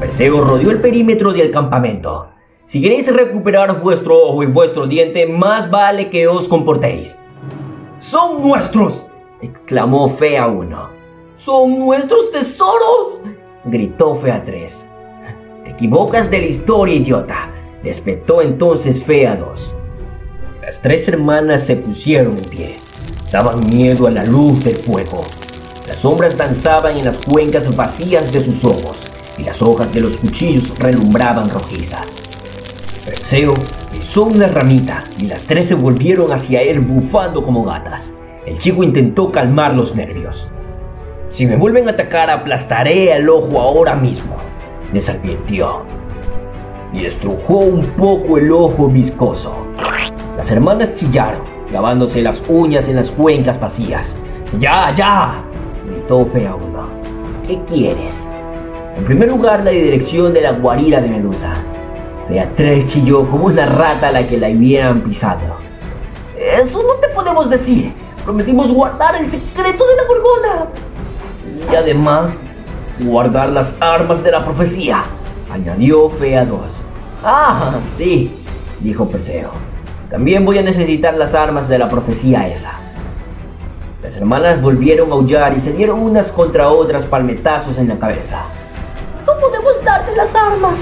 Perseo 0.00 0.40
rodeó 0.40 0.72
el 0.72 0.80
perímetro 0.80 1.32
del 1.32 1.52
campamento. 1.52 2.30
Si 2.66 2.82
queréis 2.82 3.14
recuperar 3.14 3.80
vuestro 3.80 4.18
ojo 4.26 4.42
y 4.42 4.46
vuestro 4.46 4.88
diente, 4.88 5.24
más 5.24 5.70
vale 5.70 6.10
que 6.10 6.26
os 6.26 6.48
comportéis. 6.48 7.16
¡Son 8.00 8.42
nuestros! 8.42 9.04
exclamó 9.40 10.08
Fea 10.08 10.48
1. 10.48 10.88
¡Son 11.36 11.78
nuestros 11.78 12.32
tesoros! 12.32 13.20
gritó 13.66 14.16
Fea 14.16 14.42
3. 14.44 14.88
Te 15.66 15.72
equivocas 15.72 16.30
de 16.30 16.38
la 16.38 16.46
historia, 16.46 16.94
idiota, 16.94 17.50
espetó 17.82 18.40
entonces 18.40 19.04
2. 19.04 19.74
Las 20.62 20.80
tres 20.80 21.08
hermanas 21.08 21.66
se 21.66 21.74
pusieron 21.74 22.38
en 22.38 22.44
pie. 22.44 22.76
Daban 23.32 23.68
miedo 23.68 24.06
a 24.06 24.12
la 24.12 24.22
luz 24.22 24.62
del 24.62 24.76
fuego. 24.76 25.24
Las 25.88 25.96
sombras 25.96 26.36
danzaban 26.36 26.96
en 26.96 27.04
las 27.04 27.16
cuencas 27.16 27.74
vacías 27.74 28.32
de 28.32 28.44
sus 28.44 28.62
ojos 28.62 29.10
y 29.38 29.42
las 29.42 29.60
hojas 29.60 29.92
de 29.92 30.02
los 30.02 30.16
cuchillos 30.16 30.72
relumbraban 30.78 31.48
rojizas. 31.48 32.06
Perseo 33.04 33.52
pisó 33.90 34.22
una 34.22 34.46
ramita 34.46 35.00
y 35.18 35.26
las 35.26 35.42
tres 35.42 35.66
se 35.66 35.74
volvieron 35.74 36.30
hacia 36.30 36.62
él 36.62 36.78
bufando 36.78 37.42
como 37.42 37.64
gatas. 37.64 38.12
El 38.46 38.56
chico 38.56 38.84
intentó 38.84 39.32
calmar 39.32 39.74
los 39.74 39.96
nervios. 39.96 40.46
Si 41.28 41.44
me 41.44 41.56
vuelven 41.56 41.88
a 41.88 41.90
atacar, 41.90 42.30
aplastaré 42.30 43.12
el 43.16 43.28
ojo 43.28 43.60
ahora 43.60 43.96
mismo, 43.96 44.36
advirtió. 45.08 45.82
Y 46.92 47.04
estrujó 47.04 47.58
un 47.58 47.84
poco 47.84 48.38
el 48.38 48.50
ojo 48.50 48.88
viscoso. 48.88 49.66
Las 50.36 50.50
hermanas 50.50 50.94
chillaron, 50.94 51.42
lavándose 51.72 52.22
las 52.22 52.42
uñas 52.48 52.88
en 52.88 52.96
las 52.96 53.10
cuencas 53.10 53.60
vacías. 53.60 54.16
¡Ya, 54.58 54.92
ya! 54.94 55.42
gritó 55.86 56.26
Fea 56.26 56.54
uno. 56.54 56.88
¿Qué 57.46 57.60
quieres? 57.66 58.26
En 58.96 59.04
primer 59.04 59.28
lugar, 59.28 59.64
la 59.64 59.70
dirección 59.70 60.32
de 60.32 60.40
la 60.40 60.52
guarida 60.52 61.00
de 61.00 61.08
Medusa. 61.08 61.54
3 62.56 62.86
chilló 62.86 63.28
como 63.28 63.46
una 63.46 63.66
rata 63.66 64.08
a 64.08 64.12
la 64.12 64.26
que 64.26 64.36
la 64.36 64.48
hubieran 64.48 65.00
pisado. 65.00 65.56
Eso 66.38 66.82
no 66.82 66.94
te 66.94 67.08
podemos 67.08 67.48
decir. 67.48 67.92
Prometimos 68.24 68.72
guardar 68.72 69.16
el 69.16 69.26
secreto 69.26 69.84
de 69.86 69.96
la 69.96 70.06
gorgona. 70.08 70.66
Y 71.70 71.74
además, 71.76 72.40
guardar 73.00 73.50
las 73.50 73.76
armas 73.80 74.22
de 74.22 74.30
la 74.30 74.44
profecía, 74.44 75.04
añadió 75.50 76.08
Fea 76.08 76.44
2. 76.44 76.60
Ah, 77.24 77.78
sí, 77.84 78.42
dijo 78.80 79.08
Perseo. 79.08 79.50
También 80.10 80.44
voy 80.44 80.58
a 80.58 80.62
necesitar 80.62 81.16
las 81.16 81.34
armas 81.34 81.68
de 81.68 81.78
la 81.78 81.88
profecía 81.88 82.46
esa. 82.48 82.72
Las 84.02 84.16
hermanas 84.16 84.62
volvieron 84.62 85.10
a 85.10 85.14
aullar 85.14 85.52
y 85.56 85.60
se 85.60 85.72
dieron 85.72 86.00
unas 86.00 86.30
contra 86.30 86.70
otras 86.70 87.04
palmetazos 87.04 87.78
en 87.78 87.88
la 87.88 87.98
cabeza. 87.98 88.44
No 89.26 89.32
podemos 89.40 89.82
darte 89.84 90.14
las 90.14 90.34
armas. 90.34 90.78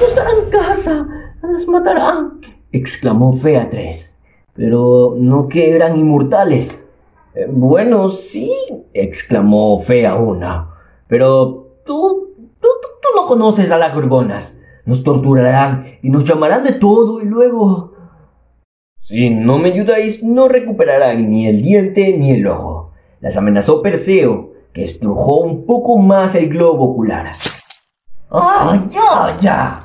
Nos 0.00 0.14
darán 0.14 0.50
casa. 0.50 1.06
Las 1.42 1.68
matarán. 1.68 2.40
exclamó 2.72 3.32
Fea 3.34 3.70
3. 3.70 4.16
Pero 4.54 5.14
no 5.16 5.46
que 5.46 5.70
eran 5.70 5.96
inmortales. 5.96 6.86
Eh, 7.34 7.46
bueno, 7.48 8.08
sí, 8.08 8.50
exclamó 8.92 9.78
Fea 9.78 10.16
1. 10.16 10.75
Pero 11.08 11.80
tú, 11.84 12.34
tú, 12.36 12.48
tú, 12.60 12.68
tú 13.02 13.08
no 13.14 13.26
conoces 13.26 13.70
a 13.70 13.78
las 13.78 13.94
gorgonas. 13.94 14.58
Nos 14.84 15.02
torturarán 15.02 15.98
y 16.02 16.10
nos 16.10 16.24
llamarán 16.24 16.64
de 16.64 16.72
todo 16.72 17.20
y 17.20 17.24
luego... 17.24 17.92
Si 19.00 19.30
no 19.30 19.58
me 19.58 19.68
ayudáis, 19.68 20.22
no 20.24 20.48
recuperarán 20.48 21.30
ni 21.30 21.46
el 21.46 21.62
diente 21.62 22.16
ni 22.18 22.32
el 22.32 22.46
ojo. 22.46 22.92
Las 23.20 23.36
amenazó 23.36 23.80
Perseo, 23.82 24.52
que 24.72 24.84
estrujó 24.84 25.40
un 25.40 25.64
poco 25.64 25.98
más 25.98 26.34
el 26.34 26.48
globo 26.48 26.90
ocular. 26.90 27.32
¡Ah, 28.30 28.84
ya, 28.88 29.36
ya! 29.38 29.82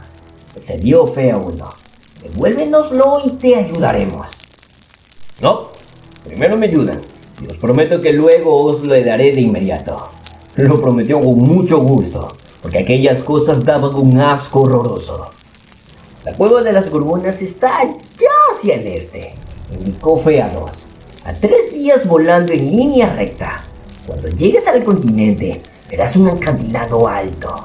Se 0.56 0.78
dio 0.78 1.06
Fea 1.06 1.38
uno. 1.38 1.70
Devuélvenoslo 2.22 3.20
y 3.26 3.30
te 3.32 3.56
ayudaremos. 3.56 4.28
No, 5.42 5.68
primero 6.24 6.58
me 6.58 6.68
ayudan. 6.68 7.00
Y 7.42 7.48
os 7.48 7.58
prometo 7.58 8.02
que 8.02 8.14
luego 8.14 8.64
os 8.64 8.84
lo 8.84 9.04
daré 9.04 9.32
de 9.32 9.42
inmediato. 9.42 10.10
Lo 10.56 10.82
prometió 10.82 11.22
con 11.22 11.38
mucho 11.38 11.78
gusto, 11.78 12.36
porque 12.62 12.80
aquellas 12.80 13.20
cosas 13.20 13.64
daban 13.64 13.96
un 13.96 14.20
asco 14.20 14.64
horroroso. 14.64 15.32
La 16.26 16.34
cueva 16.34 16.62
de 16.62 16.74
las 16.74 16.90
gorgonas 16.90 17.42
está 17.42 17.84
ya 17.86 18.54
hacia 18.54 18.76
el 18.76 18.88
este, 18.88 19.34
indicó 19.74 20.18
Fea 20.18 20.50
2. 20.50 20.72
A 21.24 21.34
tres 21.34 21.72
días 21.72 22.06
volando 22.06 22.52
en 22.52 22.70
línea 22.70 23.14
recta. 23.14 23.64
Cuando 24.06 24.28
llegues 24.28 24.68
al 24.68 24.84
continente, 24.84 25.62
verás 25.90 26.18
un 26.18 26.28
acantilado 26.28 27.08
alto. 27.08 27.64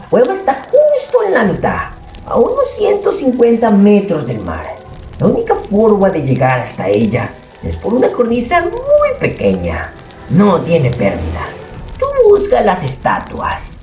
La 0.00 0.08
cueva 0.08 0.34
está 0.34 0.54
justo 0.54 1.22
en 1.24 1.34
la 1.34 1.44
mitad, 1.44 1.90
a 2.26 2.36
unos 2.36 2.68
150 2.76 3.70
metros 3.70 4.26
del 4.26 4.40
mar. 4.40 4.74
La 5.20 5.28
única 5.28 5.54
forma 5.54 6.10
de 6.10 6.22
llegar 6.22 6.58
hasta 6.58 6.88
ella 6.88 7.30
es 7.62 7.76
por 7.76 7.94
una 7.94 8.10
cornisa 8.10 8.60
muy 8.62 9.18
pequeña. 9.20 9.92
No 10.30 10.60
tiene 10.60 10.90
pérdida. 10.90 11.48
Busca 12.26 12.62
las 12.62 12.82
estatuas. 12.82 13.76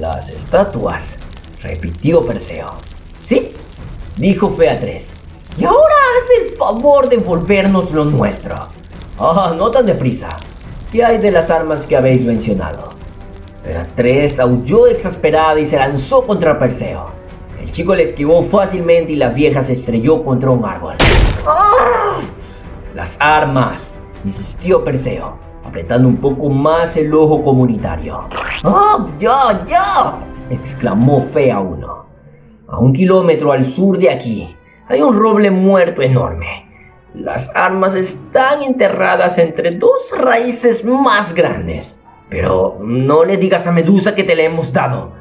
Las 0.00 0.30
estatuas, 0.30 1.16
repitió 1.62 2.26
Perseo. 2.26 2.72
Sí, 3.22 3.52
dijo 4.16 4.50
Fea 4.50 4.80
3. 4.80 5.10
Y 5.56 5.64
ahora 5.64 5.78
haz 5.78 6.42
el 6.42 6.56
favor 6.56 7.08
de 7.08 7.18
volvernos 7.18 7.92
lo 7.92 8.04
nuestro. 8.04 8.56
Ah, 9.20 9.54
no 9.56 9.70
tan 9.70 9.86
deprisa. 9.86 10.28
¿Qué 10.90 11.04
hay 11.04 11.18
de 11.18 11.30
las 11.30 11.48
armas 11.48 11.86
que 11.86 11.96
habéis 11.96 12.24
mencionado? 12.24 12.90
Fea 13.62 13.86
3 13.94 14.40
aulló 14.40 14.88
exasperada 14.88 15.60
y 15.60 15.66
se 15.66 15.76
lanzó 15.76 16.26
contra 16.26 16.58
Perseo. 16.58 17.06
El 17.60 17.70
chico 17.70 17.94
le 17.94 18.02
esquivó 18.02 18.42
fácilmente 18.42 19.12
y 19.12 19.16
la 19.16 19.28
vieja 19.28 19.62
se 19.62 19.74
estrelló 19.74 20.24
contra 20.24 20.50
un 20.50 20.64
árbol. 20.64 20.96
¡Ah! 21.46 22.18
Las 22.92 23.16
armas, 23.20 23.94
insistió 24.24 24.82
Perseo, 24.82 25.45
apretando 25.66 26.08
un 26.08 26.16
poco 26.16 26.48
más 26.48 26.96
el 26.96 27.12
ojo 27.12 27.42
comunitario. 27.42 28.28
¡Ah, 28.64 29.06
ya, 29.18 29.64
ya! 29.66 30.18
exclamó 30.50 31.20
Fea 31.32 31.58
1. 31.58 32.06
A 32.68 32.78
un 32.78 32.92
kilómetro 32.92 33.52
al 33.52 33.64
sur 33.64 33.98
de 33.98 34.10
aquí 34.10 34.56
hay 34.88 35.02
un 35.02 35.16
roble 35.16 35.50
muerto 35.50 36.02
enorme. 36.02 36.68
Las 37.14 37.50
armas 37.54 37.94
están 37.94 38.62
enterradas 38.62 39.38
entre 39.38 39.70
dos 39.72 40.12
raíces 40.16 40.84
más 40.84 41.34
grandes. 41.34 41.98
Pero 42.28 42.78
no 42.80 43.24
le 43.24 43.36
digas 43.36 43.66
a 43.66 43.72
Medusa 43.72 44.14
que 44.14 44.24
te 44.24 44.34
le 44.34 44.44
hemos 44.44 44.72
dado. 44.72 45.12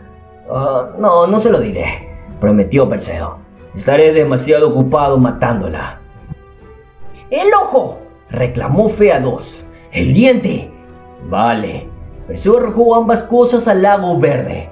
Ah, 0.49 0.89
no, 0.97 1.27
no 1.27 1.39
se 1.39 1.51
lo 1.51 1.59
diré, 1.59 2.09
prometió 2.39 2.89
Perseo. 2.89 3.39
Estaré 3.75 4.13
demasiado 4.13 4.69
ocupado 4.69 5.17
matándola. 5.17 5.99
¡El 7.29 7.47
ojo! 7.53 7.99
reclamó 8.29 8.89
Fea 8.89 9.19
2. 9.19 9.64
¡El 9.95 10.13
diente! 10.13 10.69
Vale. 11.29 11.87
Perseo 12.27 12.57
arrojó 12.57 12.95
ambas 12.95 13.23
cosas 13.23 13.65
al 13.69 13.81
lago 13.81 14.19
verde. 14.19 14.67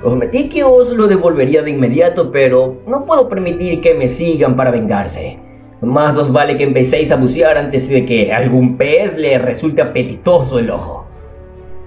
Prometí 0.00 0.48
que 0.48 0.62
os 0.62 0.90
lo 0.90 1.08
devolvería 1.08 1.62
de 1.62 1.72
inmediato, 1.72 2.30
pero 2.30 2.76
no 2.86 3.04
puedo 3.04 3.28
permitir 3.28 3.80
que 3.80 3.94
me 3.94 4.06
sigan 4.06 4.54
para 4.54 4.70
vengarse. 4.70 5.40
Más 5.80 6.16
os 6.16 6.30
vale 6.30 6.56
que 6.56 6.62
empecéis 6.62 7.10
a 7.10 7.16
bucear 7.16 7.58
antes 7.58 7.88
de 7.88 8.06
que 8.06 8.32
algún 8.32 8.76
pez 8.76 9.18
le 9.18 9.40
resulte 9.40 9.82
apetitoso 9.82 10.60
el 10.60 10.70
ojo. 10.70 11.06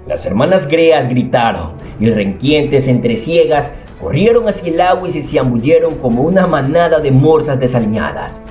Las 0.05 0.25
hermanas 0.25 0.67
Greas 0.67 1.07
gritaron 1.07 1.71
y 1.97 2.09
renquientes 2.09 2.89
entre 2.89 3.15
ciegas 3.15 3.71
corrieron 4.01 4.49
hacia 4.49 4.67
el 4.67 4.81
agua 4.81 5.07
y 5.07 5.11
se 5.11 5.23
zambulleron 5.23 5.95
como 5.95 6.23
una 6.23 6.45
manada 6.45 6.99
de 6.99 7.11
morsas 7.11 7.57
desaliñadas. 7.57 8.41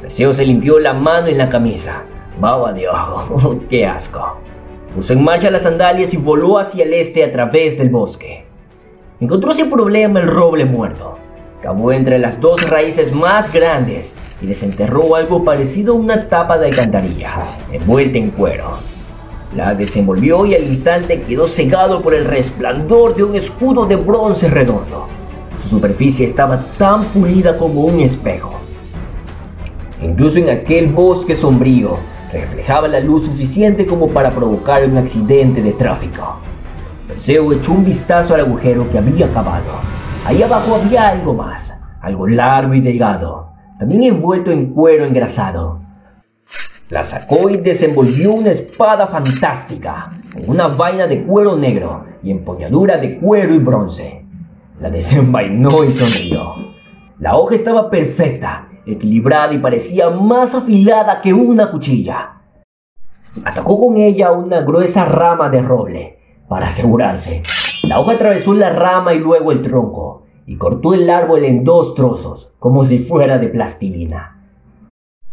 Perseo 0.00 0.32
se 0.32 0.46
limpió 0.46 0.78
la 0.78 0.92
mano 0.92 1.26
en 1.26 1.38
la 1.38 1.48
camisa. 1.48 2.04
Baba 2.40 2.72
ojo, 2.92 3.58
qué 3.70 3.84
asco. 3.84 4.38
Puso 4.94 5.12
en 5.12 5.24
marcha 5.24 5.50
las 5.50 5.62
sandalias 5.62 6.14
y 6.14 6.16
voló 6.16 6.58
hacia 6.58 6.84
el 6.84 6.94
este 6.94 7.24
a 7.24 7.32
través 7.32 7.76
del 7.76 7.88
bosque. 7.90 8.44
encontró 9.20 9.52
sin 9.52 9.68
problema 9.68 10.20
el 10.20 10.28
roble 10.28 10.64
muerto. 10.64 11.18
Cavó 11.62 11.90
entre 11.90 12.20
las 12.20 12.40
dos 12.40 12.70
raíces 12.70 13.12
más 13.12 13.52
grandes 13.52 14.14
y 14.40 14.46
desenterró 14.46 15.16
algo 15.16 15.44
parecido 15.44 15.94
a 15.94 15.96
una 15.96 16.28
tapa 16.28 16.56
de 16.58 16.66
alcantarilla, 16.66 17.30
envuelta 17.72 18.18
en 18.18 18.30
cuero. 18.30 18.74
La 19.56 19.74
desenvolvió 19.74 20.46
y 20.46 20.54
al 20.54 20.62
instante 20.62 21.20
quedó 21.22 21.48
cegado 21.48 22.00
por 22.00 22.14
el 22.14 22.24
resplandor 22.24 23.16
de 23.16 23.24
un 23.24 23.34
escudo 23.34 23.86
de 23.86 23.96
bronce 23.96 24.48
redondo. 24.48 25.08
Su 25.60 25.68
superficie 25.68 26.24
estaba 26.24 26.64
tan 26.78 27.02
pulida 27.06 27.56
como 27.56 27.82
un 27.82 27.98
espejo. 27.98 28.52
Incluso 30.00 30.38
en 30.38 30.50
aquel 30.50 30.86
bosque 30.88 31.34
sombrío, 31.34 31.98
reflejaba 32.32 32.88
la 32.88 33.00
luz 33.00 33.24
suficiente 33.24 33.86
como 33.86 34.08
para 34.08 34.30
provocar 34.30 34.84
un 34.84 34.98
accidente 34.98 35.62
de 35.62 35.72
tráfico. 35.72 36.40
Perseo 37.06 37.52
echó 37.52 37.72
un 37.72 37.84
vistazo 37.84 38.34
al 38.34 38.40
agujero 38.40 38.90
que 38.90 38.98
había 38.98 39.32
cavado. 39.32 39.72
Ahí 40.26 40.42
abajo 40.42 40.74
había 40.74 41.08
algo 41.08 41.32
más, 41.32 41.74
algo 42.00 42.26
largo 42.26 42.74
y 42.74 42.80
delgado, 42.80 43.52
también 43.78 44.14
envuelto 44.14 44.50
en 44.50 44.72
cuero 44.72 45.06
engrasado. 45.06 45.80
La 46.90 47.04
sacó 47.04 47.50
y 47.50 47.58
desenvolvió 47.58 48.32
una 48.32 48.50
espada 48.50 49.06
fantástica, 49.06 50.10
con 50.34 50.48
una 50.48 50.68
vaina 50.68 51.06
de 51.06 51.22
cuero 51.22 51.56
negro 51.56 52.04
y 52.22 52.30
empuñadura 52.30 52.96
de 52.96 53.18
cuero 53.18 53.54
y 53.54 53.58
bronce. 53.58 54.24
La 54.80 54.90
desenvainó 54.90 55.84
y 55.84 55.92
sonrió. 55.92 56.42
La 57.18 57.36
hoja 57.36 57.56
estaba 57.56 57.90
perfecta, 57.90 58.67
equilibrada 58.92 59.52
y 59.52 59.58
parecía 59.58 60.10
más 60.10 60.54
afilada 60.54 61.20
que 61.20 61.32
una 61.32 61.70
cuchilla. 61.70 62.40
Atacó 63.44 63.78
con 63.78 63.98
ella 63.98 64.32
una 64.32 64.62
gruesa 64.62 65.04
rama 65.04 65.48
de 65.50 65.62
roble 65.62 66.18
para 66.48 66.68
asegurarse. 66.68 67.42
La 67.88 68.00
hoja 68.00 68.12
atravesó 68.12 68.54
la 68.54 68.70
rama 68.70 69.14
y 69.14 69.18
luego 69.18 69.52
el 69.52 69.62
tronco 69.62 70.24
y 70.46 70.56
cortó 70.56 70.94
el 70.94 71.08
árbol 71.10 71.44
en 71.44 71.62
dos 71.62 71.94
trozos, 71.94 72.54
como 72.58 72.84
si 72.84 73.00
fuera 73.00 73.38
de 73.38 73.48
plastilina. 73.48 74.34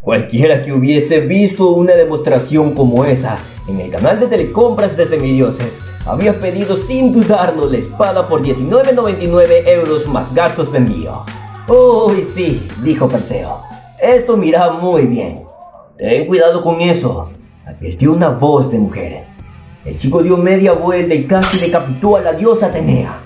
Cualquiera 0.01 0.61
que 0.61 0.73
hubiese 0.73 1.21
visto 1.21 1.69
una 1.69 1.95
demostración 1.95 2.75
como 2.75 3.05
esa 3.05 3.37
en 3.67 3.79
el 3.79 3.89
canal 3.89 4.19
de 4.19 4.27
telecompras 4.27 4.95
de 4.95 5.05
semidioses 5.07 5.79
había 6.05 6.37
pedido 6.39 6.75
sin 6.75 7.11
dudarlo 7.11 7.67
la 7.67 7.77
espada 7.77 8.27
por 8.27 8.43
19.99 8.43 9.67
euros 9.67 10.07
más 10.07 10.35
gastos 10.35 10.71
de 10.71 10.77
envío. 10.77 11.23
Uy, 11.67 12.21
sí, 12.21 12.67
dijo 12.83 13.09
Perseo. 13.09 13.63
Esto 13.99 14.37
mira 14.37 14.71
muy 14.73 15.07
bien. 15.07 15.45
Ten 15.97 16.27
cuidado 16.27 16.61
con 16.61 16.79
eso, 16.79 17.31
advirtió 17.65 18.13
una 18.13 18.29
voz 18.29 18.69
de 18.69 18.77
mujer. 18.77 19.23
El 19.83 19.97
chico 19.97 20.21
dio 20.21 20.37
media 20.37 20.73
vuelta 20.73 21.15
y 21.15 21.23
casi 21.23 21.65
decapitó 21.65 22.17
a 22.17 22.21
la 22.21 22.33
diosa 22.33 22.67
Atenea. 22.67 23.19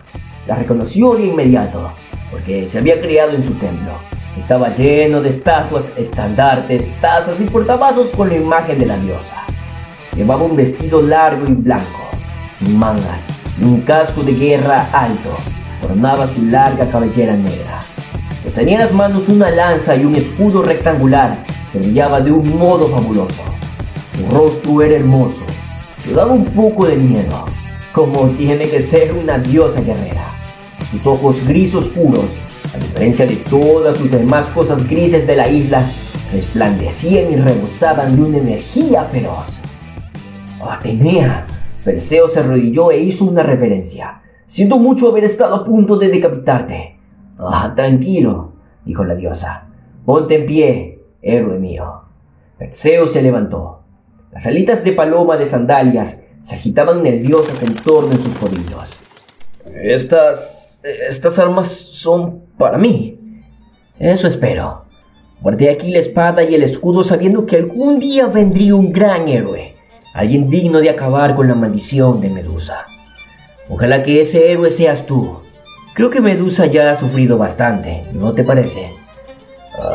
La 0.47 0.55
reconoció 0.55 1.15
de 1.15 1.25
inmediato, 1.25 1.91
porque 2.31 2.65
se 2.65 2.79
había 2.79 3.01
criado 3.01 3.33
en 3.33 3.43
su 3.43 3.55
templo. 3.55 3.91
Estaba 4.37 4.73
lleno 4.73 5.21
de 5.21 5.29
estatuas, 5.29 5.91
estandartes, 5.97 6.89
tazas 7.01 7.41
y 7.41 7.43
portavasos 7.43 8.11
con 8.11 8.29
la 8.29 8.37
imagen 8.37 8.79
de 8.79 8.85
la 8.85 8.97
diosa. 8.99 9.43
Llevaba 10.15 10.43
un 10.43 10.55
vestido 10.55 11.01
largo 11.01 11.45
y 11.45 11.55
blanco, 11.55 12.07
sin 12.57 12.79
mangas, 12.79 13.21
y 13.59 13.65
un 13.65 13.81
casco 13.81 14.23
de 14.23 14.33
guerra 14.33 14.87
alto. 14.93 15.29
Ornaba 15.83 16.25
su 16.27 16.45
larga 16.45 16.89
cabellera 16.89 17.35
negra. 17.35 17.81
Tenía 18.55 18.75
en 18.75 18.81
las 18.81 18.93
manos 18.93 19.27
una 19.29 19.49
lanza 19.49 19.95
y 19.95 20.05
un 20.05 20.15
escudo 20.15 20.63
rectangular 20.63 21.45
que 21.71 21.79
brillaba 21.79 22.21
de 22.21 22.31
un 22.31 22.57
modo 22.57 22.87
fabuloso. 22.87 23.43
Su 24.17 24.35
rostro 24.35 24.81
era 24.81 24.95
hermoso, 24.95 25.45
le 26.07 26.13
daba 26.13 26.33
un 26.33 26.45
poco 26.45 26.87
de 26.87 26.97
miedo, 26.97 27.45
como 27.93 28.27
tiene 28.31 28.67
que 28.67 28.81
ser 28.81 29.13
una 29.13 29.37
diosa 29.37 29.81
guerrera. 29.81 30.33
Sus 30.91 31.05
ojos 31.05 31.47
gris 31.47 31.73
oscuros 31.75 32.25
a 32.73 32.77
diferencia 32.77 33.25
de 33.25 33.35
todas 33.35 33.97
sus 33.97 34.11
demás 34.11 34.45
cosas 34.47 34.87
grises 34.87 35.25
de 35.25 35.35
la 35.35 35.49
isla, 35.49 35.83
resplandecían 36.31 37.31
y 37.31 37.35
rebosaban 37.35 38.15
de 38.15 38.21
una 38.21 38.37
energía 38.37 39.03
feroz. 39.05 39.45
Atenea, 40.61 41.47
Perseo 41.83 42.27
se 42.27 42.39
arrodilló 42.39 42.91
e 42.91 42.99
hizo 42.99 43.25
una 43.25 43.41
reverencia. 43.41 44.21
Siento 44.47 44.77
mucho 44.77 45.09
haber 45.09 45.23
estado 45.23 45.55
a 45.55 45.65
punto 45.65 45.97
de 45.97 46.09
decapitarte. 46.09 46.98
Ah, 47.39 47.73
tranquilo, 47.75 48.53
dijo 48.85 49.03
la 49.03 49.15
diosa. 49.15 49.67
Ponte 50.05 50.35
en 50.35 50.45
pie, 50.45 51.03
héroe 51.21 51.57
mío. 51.57 52.03
Perseo 52.57 53.07
se 53.07 53.21
levantó. 53.21 53.83
Las 54.31 54.45
alitas 54.45 54.83
de 54.83 54.91
paloma 54.91 55.37
de 55.37 55.45
sandalias 55.45 56.21
se 56.43 56.55
agitaban 56.55 57.03
nerviosas 57.03 57.63
en 57.63 57.75
torno 57.75 58.09
de 58.09 58.17
sus 58.17 58.35
tobillos. 58.35 58.99
Estas 59.73 60.69
estas 60.83 61.37
armas 61.39 61.67
son 61.67 62.43
para 62.57 62.77
mí. 62.77 63.19
Eso 63.99 64.27
espero. 64.27 64.85
Guardé 65.41 65.69
aquí 65.69 65.91
la 65.91 65.99
espada 65.99 66.43
y 66.43 66.55
el 66.55 66.63
escudo 66.63 67.03
sabiendo 67.03 67.45
que 67.45 67.57
algún 67.57 67.99
día 67.99 68.27
vendría 68.27 68.75
un 68.75 68.91
gran 68.91 69.27
héroe, 69.27 69.75
alguien 70.13 70.49
digno 70.49 70.79
de 70.79 70.89
acabar 70.89 71.35
con 71.35 71.47
la 71.47 71.55
maldición 71.55 72.21
de 72.21 72.29
Medusa. 72.29 72.85
Ojalá 73.69 74.03
que 74.03 74.21
ese 74.21 74.51
héroe 74.51 74.69
seas 74.69 75.05
tú. 75.05 75.39
Creo 75.99 76.09
que 76.09 76.21
Medusa 76.21 76.65
ya 76.65 76.91
ha 76.91 76.95
sufrido 76.95 77.37
bastante, 77.37 78.05
¿no 78.13 78.33
te 78.33 78.45
parece? 78.45 78.89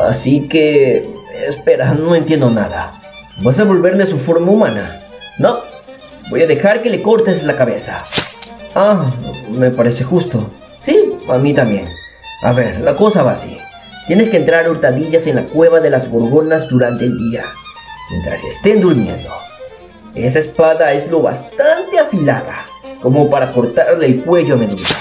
Así 0.07 0.47
que... 0.47 1.09
Espera, 1.47 1.95
no 1.95 2.13
entiendo 2.13 2.51
nada. 2.51 3.01
¿Vas 3.41 3.59
a 3.59 3.63
volverle 3.63 4.03
a 4.03 4.05
su 4.05 4.19
forma 4.19 4.51
humana? 4.51 5.01
No, 5.39 5.61
voy 6.29 6.43
a 6.43 6.45
dejar 6.45 6.83
que 6.83 6.91
le 6.91 7.01
cortes 7.01 7.41
la 7.41 7.57
cabeza. 7.57 8.03
Ah, 8.75 9.11
me 9.49 9.71
parece 9.71 10.03
justo. 10.03 10.51
Sí, 10.83 11.11
a 11.27 11.39
mí 11.39 11.55
también. 11.55 11.87
A 12.43 12.53
ver, 12.53 12.81
la 12.81 12.95
cosa 12.95 13.23
va 13.23 13.31
así. 13.31 13.57
Tienes 14.05 14.29
que 14.29 14.37
entrar 14.37 14.67
a 14.67 14.69
hurtadillas 14.69 15.25
en 15.25 15.37
la 15.37 15.45
cueva 15.45 15.79
de 15.79 15.89
las 15.89 16.07
gorgonas 16.07 16.67
durante 16.69 17.05
el 17.05 17.17
día, 17.31 17.45
mientras 18.11 18.43
estén 18.43 18.79
durmiendo. 18.79 19.31
Esa 20.13 20.37
espada 20.37 20.93
es 20.93 21.09
lo 21.09 21.23
bastante 21.23 21.97
afilada 21.97 22.67
como 23.01 23.29
para 23.29 23.51
cortarle 23.51 24.07
el 24.07 24.23
cuello 24.23 24.55
a 24.55 24.57
Medusa, 24.57 24.94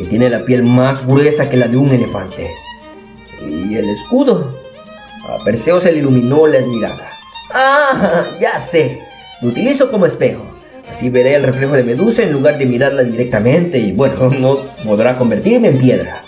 que 0.00 0.08
tiene 0.08 0.30
la 0.30 0.44
piel 0.46 0.62
más 0.62 1.06
gruesa 1.06 1.50
que 1.50 1.58
la 1.58 1.68
de 1.68 1.76
un 1.76 1.90
elefante. 1.90 2.50
¿Y 3.42 3.74
el 3.74 3.90
escudo? 3.90 4.56
A 5.28 5.44
Perseo 5.44 5.78
se 5.78 5.92
le 5.92 5.98
iluminó 5.98 6.46
la 6.46 6.60
mirada. 6.60 7.10
¡Ah! 7.52 8.24
Ya 8.40 8.58
sé. 8.58 8.98
Lo 9.42 9.48
utilizo 9.48 9.90
como 9.90 10.06
espejo. 10.06 10.46
Así 10.90 11.10
veré 11.10 11.34
el 11.34 11.42
reflejo 11.42 11.74
de 11.74 11.84
Medusa 11.84 12.22
en 12.22 12.32
lugar 12.32 12.56
de 12.56 12.64
mirarla 12.64 13.02
directamente 13.02 13.78
y 13.78 13.92
bueno, 13.92 14.30
no 14.38 14.58
podrá 14.84 15.18
convertirme 15.18 15.68
en 15.68 15.78
piedra. 15.78 16.22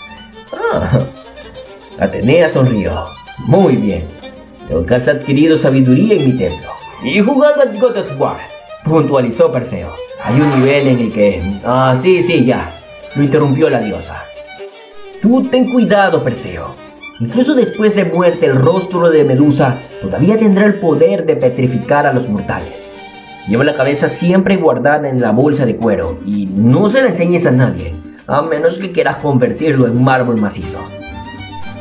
Ah, 0.53 1.05
Atenea 1.99 2.49
sonrió. 2.49 3.07
Muy 3.39 3.75
bien. 3.75 4.05
Que 4.87 4.95
has 4.95 5.07
adquirido 5.07 5.57
sabiduría 5.57 6.15
en 6.15 6.25
mi 6.25 6.37
templo. 6.37 6.69
Y 7.03 7.19
jugado 7.19 7.61
al 7.61 7.77
God 7.79 7.97
of 7.97 8.19
War, 8.19 8.37
puntualizó 8.85 9.51
Perseo. 9.51 9.93
Hay 10.23 10.39
un 10.39 10.49
nivel 10.59 10.87
en 10.87 10.99
el 10.99 11.11
que... 11.11 11.41
Ah, 11.65 11.95
sí, 11.99 12.21
sí, 12.21 12.45
ya. 12.45 12.82
Lo 13.15 13.23
interrumpió 13.23 13.69
la 13.69 13.79
diosa. 13.79 14.23
Tú 15.21 15.47
ten 15.49 15.71
cuidado, 15.71 16.23
Perseo. 16.23 16.75
Incluso 17.19 17.53
después 17.53 17.95
de 17.95 18.05
muerte, 18.05 18.47
el 18.47 18.55
rostro 18.55 19.09
de 19.09 19.23
Medusa 19.23 19.77
todavía 20.01 20.37
tendrá 20.37 20.65
el 20.65 20.79
poder 20.79 21.25
de 21.25 21.35
petrificar 21.35 22.07
a 22.07 22.13
los 22.13 22.27
mortales. 22.27 22.89
Lleva 23.47 23.63
la 23.63 23.75
cabeza 23.75 24.09
siempre 24.09 24.57
guardada 24.57 25.07
en 25.09 25.21
la 25.21 25.31
bolsa 25.31 25.65
de 25.65 25.75
cuero 25.75 26.17
y 26.25 26.47
no 26.47 26.89
se 26.89 27.01
la 27.01 27.09
enseñes 27.09 27.45
a 27.45 27.51
nadie, 27.51 27.93
a 28.25 28.41
menos 28.41 28.79
que 28.79 28.91
quieras 28.91 29.17
convertirlo 29.17 29.85
en 29.85 30.03
mármol 30.03 30.41
macizo. 30.41 30.79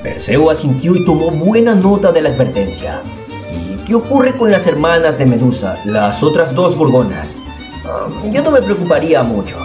Perseo 0.03 0.51
asintió 0.51 0.95
y 0.95 1.05
tomó 1.05 1.31
buena 1.31 1.75
nota 1.75 2.13
de 2.13 2.21
la 2.21 2.29
advertencia. 2.31 3.01
¿Y 3.51 3.77
qué 3.85 3.95
ocurre 3.95 4.33
con 4.33 4.51
las 4.51 4.67
hermanas 4.67 5.17
de 5.17 5.27
Medusa, 5.27 5.79
las 5.85 6.23
otras 6.23 6.55
dos 6.55 6.77
gorgonas? 6.77 7.37
Ah, 7.87 8.09
yo 8.31 8.43
no 8.43 8.51
me 8.51 8.61
preocuparía 8.61 9.23
mucho. 9.23 9.57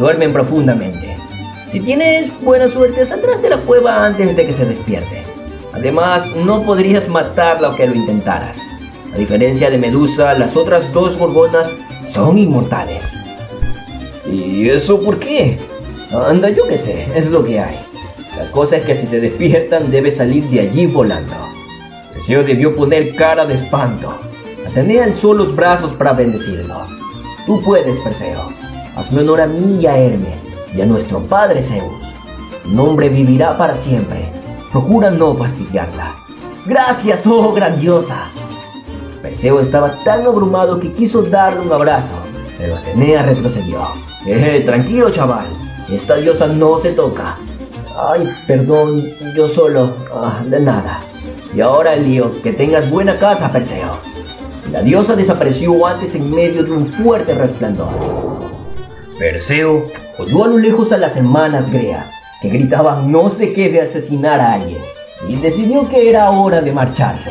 Duermen 0.00 0.32
profundamente. 0.32 1.14
Si 1.66 1.78
tienes 1.78 2.32
buena 2.40 2.68
suerte, 2.68 3.04
saldrás 3.04 3.42
de 3.42 3.50
la 3.50 3.58
cueva 3.58 4.06
antes 4.06 4.34
de 4.34 4.46
que 4.46 4.52
se 4.54 4.64
despierte. 4.64 5.24
Además, 5.74 6.34
no 6.34 6.62
podrías 6.62 7.06
matarla 7.06 7.68
aunque 7.68 7.86
lo 7.86 7.94
intentaras. 7.94 8.66
A 9.12 9.18
diferencia 9.18 9.68
de 9.68 9.76
Medusa, 9.76 10.32
las 10.38 10.56
otras 10.56 10.90
dos 10.94 11.18
gorgonas 11.18 11.76
son 12.02 12.38
inmortales. 12.38 13.18
¿Y 14.26 14.70
eso 14.70 14.98
por 15.02 15.18
qué? 15.18 15.58
Anda, 16.10 16.48
yo 16.48 16.66
qué 16.66 16.78
sé, 16.78 17.06
es 17.14 17.28
lo 17.28 17.44
que 17.44 17.60
hay. 17.60 17.78
La 18.38 18.50
cosa 18.52 18.78
es 18.78 18.84
que 18.84 18.94
si 18.94 19.04
se 19.04 19.20
despiertan 19.20 19.90
debe 19.90 20.10
salir 20.10 20.44
de 20.44 20.60
allí 20.60 20.86
volando. 20.86 21.36
Perseo 22.14 22.42
debió 22.42 22.74
poner 22.74 23.14
cara 23.16 23.44
de 23.44 23.52
espanto. 23.52 24.18
Atenea 24.66 25.04
alzó 25.04 25.34
los 25.34 25.54
brazos 25.54 25.92
para 25.92 26.14
bendecirlo. 26.14 26.86
Tú 27.44 27.60
puedes, 27.60 28.00
Perseo. 28.00 28.69
Hazme 29.00 29.22
honor 29.22 29.40
a 29.40 29.46
mí 29.46 29.78
y 29.80 29.86
a 29.86 29.96
Hermes 29.96 30.46
y 30.74 30.82
a 30.82 30.84
nuestro 30.84 31.20
padre 31.20 31.62
Zeus. 31.62 32.14
Nombre 32.66 33.08
vivirá 33.08 33.56
para 33.56 33.74
siempre. 33.74 34.30
Procura 34.70 35.10
no 35.10 35.34
fastidiarla. 35.34 36.14
Gracias, 36.66 37.26
oh 37.26 37.50
grandiosa. 37.54 38.24
Perseo 39.22 39.58
estaba 39.60 40.04
tan 40.04 40.26
abrumado 40.26 40.78
que 40.78 40.92
quiso 40.92 41.22
darle 41.22 41.60
un 41.60 41.72
abrazo, 41.72 42.12
pero 42.58 42.76
Atenea 42.76 43.22
retrocedió. 43.22 43.80
Eh, 44.26 44.62
tranquilo, 44.66 45.10
chaval. 45.10 45.46
Esta 45.90 46.16
diosa 46.16 46.46
no 46.46 46.76
se 46.76 46.92
toca. 46.92 47.38
Ay, 47.98 48.28
perdón, 48.46 49.02
yo 49.34 49.48
solo. 49.48 49.94
Ah, 50.14 50.42
de 50.44 50.60
nada. 50.60 51.00
Y 51.54 51.62
ahora, 51.62 51.96
Lío, 51.96 52.42
que 52.42 52.52
tengas 52.52 52.90
buena 52.90 53.16
casa, 53.16 53.50
Perseo. 53.50 53.98
La 54.70 54.82
diosa 54.82 55.16
desapareció 55.16 55.86
antes 55.86 56.14
en 56.14 56.30
medio 56.30 56.62
de 56.62 56.70
un 56.70 56.86
fuerte 56.86 57.34
resplandor. 57.34 58.29
Perseo 59.20 59.88
oyó 60.16 60.44
a 60.44 60.48
lo 60.48 60.56
lejos 60.56 60.92
a 60.92 60.96
las 60.96 61.14
hermanas 61.14 61.70
greas, 61.70 62.10
que 62.40 62.48
gritaban 62.48 63.12
no 63.12 63.28
se 63.28 63.52
quede 63.52 63.82
asesinar 63.82 64.40
a 64.40 64.54
alguien, 64.54 64.80
y 65.28 65.36
decidió 65.36 65.90
que 65.90 66.08
era 66.08 66.30
hora 66.30 66.62
de 66.62 66.72
marcharse. 66.72 67.30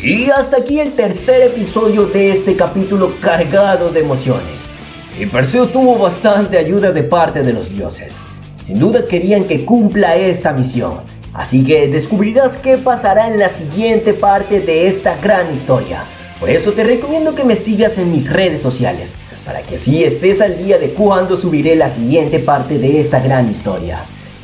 Y 0.00 0.30
hasta 0.30 0.58
aquí 0.58 0.78
el 0.78 0.92
tercer 0.92 1.42
episodio 1.48 2.06
de 2.06 2.30
este 2.30 2.54
capítulo 2.54 3.14
cargado 3.20 3.90
de 3.90 4.02
emociones. 4.02 4.68
Y 5.18 5.26
Perseo 5.26 5.66
tuvo 5.66 5.98
bastante 5.98 6.58
ayuda 6.58 6.92
de 6.92 7.02
parte 7.02 7.42
de 7.42 7.54
los 7.54 7.70
dioses. 7.70 8.18
Sin 8.62 8.78
duda 8.78 9.04
querían 9.08 9.42
que 9.42 9.64
cumpla 9.64 10.14
esta 10.14 10.52
misión. 10.52 11.12
Así 11.34 11.64
que 11.64 11.88
descubrirás 11.88 12.56
qué 12.56 12.78
pasará 12.78 13.26
en 13.26 13.40
la 13.40 13.48
siguiente 13.48 14.14
parte 14.14 14.60
de 14.60 14.86
esta 14.86 15.16
gran 15.16 15.52
historia. 15.52 16.04
Por 16.38 16.48
eso 16.48 16.72
te 16.72 16.84
recomiendo 16.84 17.34
que 17.34 17.42
me 17.42 17.56
sigas 17.56 17.98
en 17.98 18.12
mis 18.12 18.32
redes 18.32 18.62
sociales, 18.62 19.14
para 19.44 19.60
que 19.62 19.74
así 19.74 20.04
estés 20.04 20.40
al 20.40 20.56
día 20.56 20.78
de 20.78 20.90
cuando 20.90 21.36
subiré 21.36 21.74
la 21.74 21.88
siguiente 21.88 22.38
parte 22.38 22.78
de 22.78 23.00
esta 23.00 23.18
gran 23.18 23.50
historia. 23.50 23.98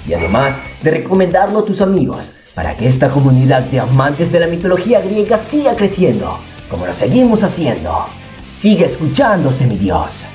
Y 0.06 0.14
además 0.14 0.56
de 0.82 0.90
recomendarlo 0.90 1.60
a 1.60 1.64
tus 1.64 1.80
amigos, 1.80 2.32
para 2.56 2.76
que 2.76 2.88
esta 2.88 3.08
comunidad 3.08 3.62
de 3.62 3.78
amantes 3.78 4.32
de 4.32 4.40
la 4.40 4.48
mitología 4.48 5.00
griega 5.00 5.38
siga 5.38 5.76
creciendo, 5.76 6.38
como 6.68 6.86
lo 6.86 6.92
seguimos 6.92 7.44
haciendo. 7.44 8.06
Sigue 8.56 8.86
escuchándose, 8.86 9.66
mi 9.66 9.76
Dios. 9.76 10.26